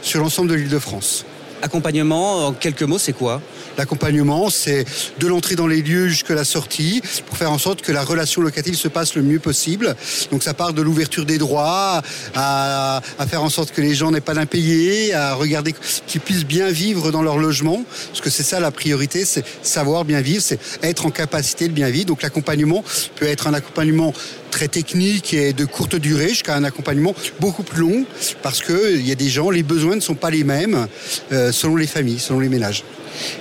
sur 0.02 0.20
l'ensemble 0.20 0.50
de 0.50 0.54
l'Île-de-France. 0.54 1.24
Accompagnement, 1.62 2.48
en 2.48 2.52
quelques 2.52 2.82
mots, 2.82 2.98
c'est 2.98 3.12
quoi? 3.12 3.40
L'accompagnement, 3.78 4.50
c'est 4.50 4.84
de 5.18 5.26
l'entrée 5.26 5.54
dans 5.54 5.66
les 5.66 5.82
lieux 5.82 6.08
jusqu'à 6.08 6.34
la 6.34 6.44
sortie 6.44 7.02
pour 7.26 7.36
faire 7.36 7.52
en 7.52 7.58
sorte 7.58 7.82
que 7.82 7.92
la 7.92 8.02
relation 8.02 8.40
locative 8.40 8.74
se 8.74 8.88
passe 8.88 9.14
le 9.14 9.22
mieux 9.22 9.38
possible. 9.38 9.94
Donc 10.30 10.42
ça 10.42 10.54
part 10.54 10.72
de 10.72 10.82
l'ouverture 10.82 11.24
des 11.24 11.38
droits 11.38 12.02
à, 12.34 13.00
faire 13.28 13.42
en 13.42 13.50
sorte 13.50 13.72
que 13.72 13.80
les 13.80 13.94
gens 13.94 14.10
n'aient 14.10 14.20
pas 14.20 14.34
d'impayés, 14.34 15.14
à 15.14 15.34
regarder 15.34 15.74
qu'ils 16.06 16.20
puissent 16.20 16.46
bien 16.46 16.70
vivre 16.70 17.10
dans 17.10 17.22
leur 17.22 17.38
logement. 17.38 17.84
Parce 18.08 18.20
que 18.20 18.30
c'est 18.30 18.42
ça 18.42 18.60
la 18.60 18.70
priorité, 18.70 19.24
c'est 19.24 19.44
savoir 19.62 20.04
bien 20.04 20.20
vivre, 20.20 20.42
c'est 20.42 20.60
être 20.82 21.06
en 21.06 21.10
capacité 21.10 21.68
de 21.68 21.72
bien 21.72 21.90
vivre. 21.90 22.06
Donc 22.06 22.22
l'accompagnement 22.22 22.84
peut 23.16 23.26
être 23.26 23.46
un 23.46 23.54
accompagnement 23.54 24.12
très 24.50 24.68
technique 24.68 25.34
et 25.34 25.52
de 25.52 25.64
courte 25.64 25.96
durée 25.96 26.28
jusqu'à 26.28 26.56
un 26.56 26.64
accompagnement 26.64 27.14
beaucoup 27.40 27.62
plus 27.62 27.80
long 27.80 28.04
parce 28.42 28.62
qu'il 28.62 29.06
y 29.06 29.12
a 29.12 29.14
des 29.14 29.28
gens, 29.28 29.50
les 29.50 29.62
besoins 29.62 29.96
ne 29.96 30.00
sont 30.00 30.14
pas 30.14 30.30
les 30.30 30.44
mêmes 30.44 30.86
euh, 31.32 31.52
selon 31.52 31.76
les 31.76 31.86
familles, 31.86 32.18
selon 32.18 32.40
les 32.40 32.48
ménages. 32.48 32.84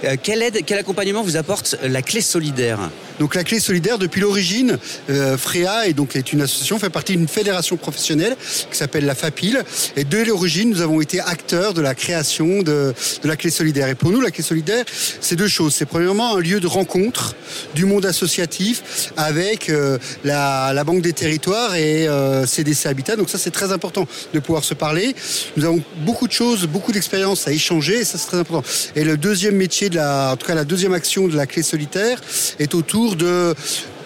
Euh, 0.03 0.15
aide, 0.25 0.59
quel 0.65 0.77
accompagnement 0.77 1.21
vous 1.21 1.38
apporte 1.38 1.77
la 1.83 2.01
clé 2.01 2.21
solidaire? 2.21 2.89
Donc 3.19 3.36
la 3.36 3.43
clé 3.43 3.60
solidaire, 3.60 3.98
depuis 3.98 4.22
l'origine, 4.22 4.77
euh, 5.10 5.38
et 5.86 5.93
donc 5.93 6.15
est 6.15 6.34
une 6.34 6.41
association, 6.41 6.79
fait 6.79 6.89
partie 6.89 7.15
d'une 7.15 7.27
fédération 7.27 7.77
professionnelle 7.77 8.36
qui 8.69 8.77
s'appelle 8.77 9.05
la 9.05 9.15
FAPIL. 9.15 9.63
Et 9.95 10.03
de 10.03 10.22
l'origine, 10.24 10.69
nous 10.69 10.81
avons 10.81 11.01
été 11.01 11.19
acteurs 11.19 11.74
de 11.74 11.81
la 11.81 11.95
création 11.95 12.62
de, 12.62 12.93
de, 13.24 13.27
la 13.27 13.36
clé 13.36 13.50
solidaire. 13.50 13.88
Et 13.88 13.95
pour 13.95 14.12
nous, 14.12 14.22
la 14.22 14.31
clé 14.31 14.43
solidaire, 14.43 14.84
c'est 15.22 15.36
deux 15.36 15.48
choses. 15.48 15.74
C'est 15.74 15.86
premièrement 15.86 16.36
un 16.36 16.39
lieu 16.39 16.60
de 16.60 16.67
rencontre 16.67 17.36
du 17.74 17.86
monde 17.86 18.05
associatif 18.05 19.12
avec 19.17 19.69
euh, 19.69 19.98
la, 20.24 20.74
la, 20.74 20.84
Banque 20.84 21.01
des 21.01 21.13
Territoires 21.13 21.75
et 21.75 22.07
euh, 22.07 22.45
CDC 22.45 22.88
Habitat. 22.88 23.15
Donc 23.15 23.29
ça, 23.29 23.38
c'est 23.38 23.51
très 23.51 23.72
important 23.72 24.07
de 24.34 24.39
pouvoir 24.39 24.63
se 24.63 24.74
parler. 24.74 25.15
Nous 25.57 25.65
avons 25.65 25.81
beaucoup 25.98 26.27
de 26.27 26.34
choses, 26.34 26.67
beaucoup 26.67 26.91
d'expériences 26.91 27.48
à 27.48 27.51
échanger 27.51 28.00
et 28.00 28.03
ça, 28.03 28.17
c'est 28.17 28.27
très 28.27 28.39
important. 28.39 28.67
Et 28.95 29.03
le 29.03 29.17
deuxième 29.17 29.55
métier 29.55 29.89
de 29.89 29.95
la, 29.95 30.31
en 30.34 30.38
tout 30.38 30.48
cas 30.48 30.55
la 30.55 30.65
deuxième 30.65 30.93
action 30.93 31.27
de 31.27 31.36
la 31.36 31.48
clé 31.48 31.63
solitaire 31.63 32.22
est 32.60 32.75
autour 32.75 33.04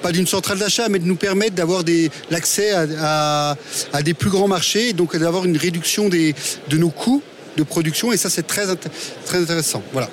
pas 0.01 0.11
d'une 0.11 0.27
centrale 0.27 0.57
d'achat, 0.57 0.89
mais 0.89 0.99
de 0.99 1.05
nous 1.05 1.15
permettre 1.15 1.55
d'avoir 1.55 1.83
l'accès 2.29 2.71
à, 2.73 3.55
des 4.03 4.13
plus 4.13 4.29
grands 4.29 4.47
marchés, 4.47 4.93
donc 4.93 5.15
d'avoir 5.15 5.45
une 5.45 5.57
réduction 5.57 6.09
de 6.09 6.33
nos 6.77 6.89
coûts 6.89 7.21
de 7.57 7.63
production. 7.63 8.11
Et 8.11 8.17
ça, 8.17 8.29
c'est 8.29 8.47
très, 8.47 8.65
très 9.25 9.41
intéressant. 9.41 9.83
Voilà. 9.93 10.09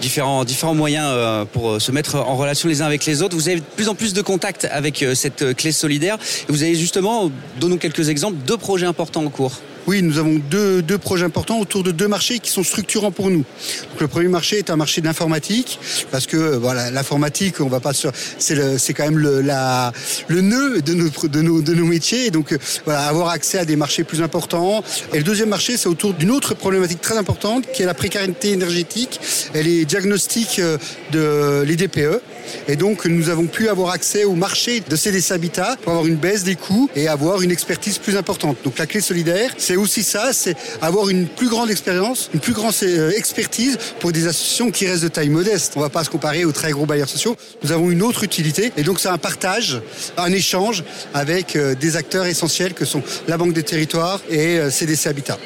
Différents, 0.00 0.44
différents 0.44 0.74
moyens 0.74 1.06
euh, 1.08 1.44
pour 1.44 1.70
euh, 1.70 1.78
se 1.78 1.92
mettre 1.92 2.16
en 2.16 2.36
relation 2.36 2.68
les 2.68 2.82
uns 2.82 2.86
avec 2.86 3.06
les 3.06 3.22
autres. 3.22 3.36
Vous 3.36 3.48
avez 3.48 3.60
de 3.60 3.64
plus 3.76 3.88
en 3.88 3.94
plus 3.94 4.12
de 4.12 4.20
contacts 4.20 4.64
avec 4.64 5.02
euh, 5.02 5.14
cette 5.14 5.54
clé 5.54 5.70
solidaire. 5.70 6.18
Vous 6.48 6.64
avez 6.64 6.74
justement, 6.74 7.30
donnons 7.60 7.76
quelques 7.76 8.08
exemples, 8.08 8.36
deux 8.44 8.56
projets 8.56 8.86
importants 8.86 9.24
en 9.24 9.30
cours. 9.30 9.60
Oui, 9.88 10.00
nous 10.02 10.18
avons 10.18 10.40
deux, 10.50 10.80
deux 10.80 10.98
projets 10.98 11.24
importants 11.24 11.58
autour 11.58 11.82
de 11.82 11.90
deux 11.90 12.06
marchés 12.06 12.38
qui 12.38 12.50
sont 12.50 12.62
structurants 12.62 13.10
pour 13.10 13.30
nous. 13.30 13.44
Donc, 13.90 14.00
le 14.00 14.06
premier 14.06 14.28
marché 14.28 14.58
est 14.58 14.70
un 14.70 14.76
marché 14.76 15.00
d'informatique 15.00 15.78
parce 16.12 16.26
que 16.26 16.56
voilà, 16.56 16.90
l'informatique, 16.90 17.60
on 17.60 17.68
va 17.68 17.80
pas 17.80 17.92
sur, 17.92 18.12
c'est 18.38 18.78
c'est 18.78 18.94
quand 18.94 19.04
même 19.04 19.18
le, 19.18 19.40
la, 19.40 19.92
le 20.28 20.40
nœud 20.40 20.82
de 20.82 20.94
notre, 20.94 21.26
de 21.26 21.42
nos, 21.42 21.62
de 21.62 21.74
nos 21.74 21.86
métiers. 21.86 22.30
Donc 22.30 22.56
voilà, 22.84 23.06
avoir 23.06 23.28
accès 23.30 23.58
à 23.58 23.64
des 23.64 23.76
marchés 23.76 24.04
plus 24.04 24.22
importants. 24.22 24.84
Et 25.12 25.18
le 25.18 25.24
deuxième 25.24 25.48
marché, 25.48 25.76
c'est 25.76 25.88
autour 25.88 26.14
d'une 26.14 26.30
autre 26.30 26.54
problématique 26.54 27.00
très 27.00 27.18
importante 27.18 27.66
qui 27.72 27.82
est 27.82 27.86
la 27.86 27.94
précarité 27.94 28.52
énergétique 28.52 29.20
et 29.54 29.62
les 29.62 29.84
diagnostics 29.84 30.60
euh, 30.60 30.78
de 31.10 31.64
les 31.66 31.76
DPE. 31.76 32.20
Et 32.68 32.76
donc, 32.76 33.06
nous 33.06 33.28
avons 33.28 33.46
pu 33.46 33.68
avoir 33.68 33.90
accès 33.90 34.24
au 34.24 34.34
marché 34.34 34.82
de 34.86 34.96
CDC 34.96 35.32
Habitat 35.32 35.76
pour 35.82 35.92
avoir 35.92 36.06
une 36.06 36.16
baisse 36.16 36.44
des 36.44 36.56
coûts 36.56 36.88
et 36.94 37.08
avoir 37.08 37.42
une 37.42 37.50
expertise 37.50 37.98
plus 37.98 38.16
importante. 38.16 38.56
Donc, 38.64 38.78
la 38.78 38.86
clé 38.86 39.00
solidaire, 39.00 39.52
c'est 39.58 39.71
aussi 39.76 40.02
ça, 40.02 40.32
c'est 40.32 40.56
avoir 40.80 41.08
une 41.08 41.26
plus 41.26 41.48
grande 41.48 41.70
expérience, 41.70 42.30
une 42.34 42.40
plus 42.40 42.52
grande 42.52 42.74
euh, 42.82 43.10
expertise 43.10 43.78
pour 44.00 44.12
des 44.12 44.26
associations 44.26 44.70
qui 44.70 44.86
restent 44.86 45.02
de 45.02 45.08
taille 45.08 45.28
modeste. 45.28 45.72
On 45.76 45.80
ne 45.80 45.84
va 45.84 45.90
pas 45.90 46.04
se 46.04 46.10
comparer 46.10 46.44
aux 46.44 46.52
très 46.52 46.72
gros 46.72 46.86
bailleurs 46.86 47.08
sociaux. 47.08 47.36
Nous 47.62 47.72
avons 47.72 47.90
une 47.90 48.02
autre 48.02 48.24
utilité 48.24 48.72
et 48.76 48.82
donc 48.82 49.00
c'est 49.00 49.08
un 49.08 49.18
partage, 49.18 49.80
un 50.16 50.32
échange 50.32 50.84
avec 51.14 51.56
euh, 51.56 51.74
des 51.74 51.96
acteurs 51.96 52.26
essentiels 52.26 52.74
que 52.74 52.84
sont 52.84 53.02
la 53.28 53.36
Banque 53.36 53.52
des 53.52 53.62
Territoires 53.62 54.20
et 54.30 54.58
CDC 54.70 55.06
euh, 55.06 55.10
Habitat 55.10 55.38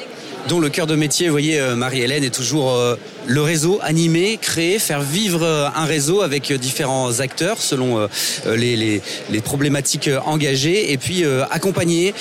dont 0.47 0.59
le 0.59 0.69
cœur 0.69 0.87
de 0.87 0.95
métier, 0.95 1.27
vous 1.27 1.33
voyez, 1.33 1.59
euh, 1.59 1.75
Marie-Hélène, 1.75 2.23
est 2.23 2.33
toujours 2.33 2.71
euh, 2.71 2.95
le 3.25 3.41
réseau, 3.41 3.79
animé, 3.81 4.37
créer, 4.41 4.79
faire 4.79 5.01
vivre 5.01 5.43
euh, 5.43 5.67
un 5.75 5.85
réseau 5.85 6.21
avec 6.21 6.53
différents 6.53 7.19
acteurs 7.19 7.61
selon 7.61 8.07
les, 8.45 9.01
problématiques 9.43 10.09
engagées 10.25 10.91
et 10.91 10.97
puis 10.97 11.23
accompagner, 11.51 12.13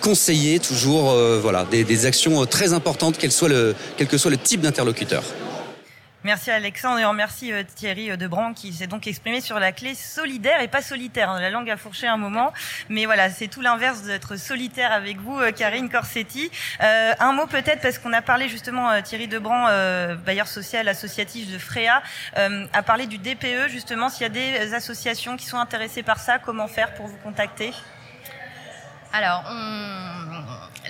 conseiller 0.00 0.58
toujours 0.58 1.14
voilà, 1.40 1.66
des, 1.70 2.06
actions 2.06 2.44
très 2.46 2.72
importantes, 2.72 3.16
quel 3.18 3.30
que 3.30 4.18
soit 4.18 4.30
le 4.30 4.36
type 4.36 4.60
d'interlocuteur. 4.60 5.22
Merci 6.26 6.50
Alexandre 6.50 6.98
et 6.98 7.04
on 7.04 7.10
remercie 7.10 7.52
euh, 7.52 7.62
Thierry 7.62 8.10
euh, 8.10 8.16
Debrand 8.16 8.52
qui 8.52 8.72
s'est 8.72 8.88
donc 8.88 9.06
exprimé 9.06 9.40
sur 9.40 9.60
la 9.60 9.70
clé 9.70 9.94
solidaire 9.94 10.60
et 10.60 10.66
pas 10.66 10.82
solitaire. 10.82 11.32
La 11.34 11.50
langue 11.50 11.70
a 11.70 11.76
fourché 11.76 12.08
un 12.08 12.16
moment, 12.16 12.52
mais 12.88 13.06
voilà, 13.06 13.30
c'est 13.30 13.46
tout 13.46 13.60
l'inverse 13.60 14.02
d'être 14.02 14.34
solitaire 14.34 14.90
avec 14.90 15.18
vous, 15.18 15.38
euh, 15.38 15.52
Karine 15.52 15.88
Corsetti. 15.88 16.50
un 16.80 17.32
mot 17.32 17.46
peut-être 17.46 17.80
parce 17.80 18.00
qu'on 18.00 18.12
a 18.12 18.22
parlé 18.22 18.48
justement 18.48 19.00
Thierry 19.02 19.28
Debrand, 19.28 19.68
bailleur 20.16 20.48
social 20.48 20.88
associatif 20.88 21.48
de 21.48 21.58
Fréa, 21.58 22.02
a 22.34 22.82
parlé 22.82 23.06
du 23.06 23.18
DPE 23.18 23.68
justement. 23.68 24.08
S'il 24.08 24.22
y 24.22 24.26
a 24.26 24.28
des 24.28 24.74
associations 24.74 25.36
qui 25.36 25.46
sont 25.46 25.58
intéressées 25.58 26.02
par 26.02 26.18
ça, 26.18 26.40
comment 26.40 26.66
faire 26.66 26.92
pour 26.94 27.06
vous 27.06 27.18
contacter? 27.18 27.72
Alors, 29.12 29.44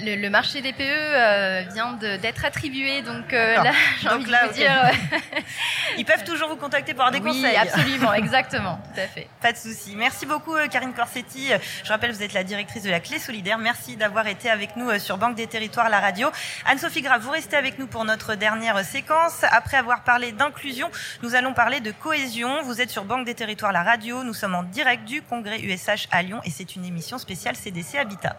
le, 0.02 0.28
marché 0.28 0.60
des 0.60 0.72
PE 0.72 0.82
euh, 0.82 1.62
vient 1.72 1.92
d'être 1.94 2.44
attribué, 2.44 3.02
donc 3.02 3.32
euh, 3.32 3.62
là, 3.62 3.72
j'ai 4.00 4.08
envie 4.08 4.24
de 4.24 4.46
vous 4.46 4.52
dire. 4.52 4.72
Euh, 4.84 5.16
Ils 5.98 6.04
peuvent 6.04 6.24
toujours 6.24 6.48
vous 6.48 6.56
contacter 6.56 6.94
pour 6.94 7.04
avoir 7.04 7.18
des 7.20 7.26
oui, 7.26 7.42
conseils. 7.42 7.56
absolument, 7.56 8.12
exactement, 8.14 8.78
tout 8.94 9.00
à 9.00 9.06
fait. 9.06 9.28
Pas 9.40 9.52
de 9.52 9.56
souci. 9.58 9.94
Merci 9.96 10.26
beaucoup, 10.26 10.54
Karine 10.70 10.92
Corsetti. 10.92 11.50
Je 11.84 11.88
rappelle, 11.88 12.12
vous 12.12 12.22
êtes 12.22 12.32
la 12.32 12.44
directrice 12.44 12.82
de 12.82 12.90
la 12.90 13.00
Clé 13.00 13.18
Solidaire. 13.18 13.58
Merci 13.58 13.96
d'avoir 13.96 14.26
été 14.26 14.50
avec 14.50 14.76
nous 14.76 14.98
sur 14.98 15.16
Banque 15.18 15.36
des 15.36 15.46
Territoires, 15.46 15.88
la 15.88 16.00
radio. 16.00 16.28
Anne-Sophie 16.66 17.02
Grave, 17.02 17.22
vous 17.22 17.30
restez 17.30 17.56
avec 17.56 17.78
nous 17.78 17.86
pour 17.86 18.04
notre 18.04 18.34
dernière 18.34 18.84
séquence. 18.84 19.44
Après 19.50 19.76
avoir 19.76 20.04
parlé 20.04 20.32
d'inclusion, 20.32 20.90
nous 21.22 21.34
allons 21.34 21.54
parler 21.54 21.80
de 21.80 21.92
cohésion. 21.92 22.62
Vous 22.62 22.80
êtes 22.80 22.90
sur 22.90 23.04
Banque 23.04 23.24
des 23.24 23.34
Territoires, 23.34 23.72
la 23.72 23.82
radio. 23.82 24.22
Nous 24.22 24.34
sommes 24.34 24.54
en 24.54 24.62
direct 24.62 25.04
du 25.04 25.22
congrès 25.22 25.60
USH 25.60 26.08
à 26.10 26.22
Lyon 26.22 26.40
et 26.44 26.50
c'est 26.50 26.76
une 26.76 26.84
émission 26.84 27.18
spéciale 27.18 27.56
CDC 27.56 27.98
Habitat. 27.98 28.36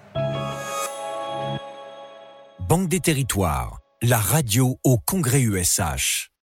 Banque 2.68 2.90
des 2.90 3.00
territoires, 3.00 3.80
la 4.02 4.18
radio 4.18 4.78
au 4.84 4.98
Congrès 4.98 5.40
USH. 5.40 6.32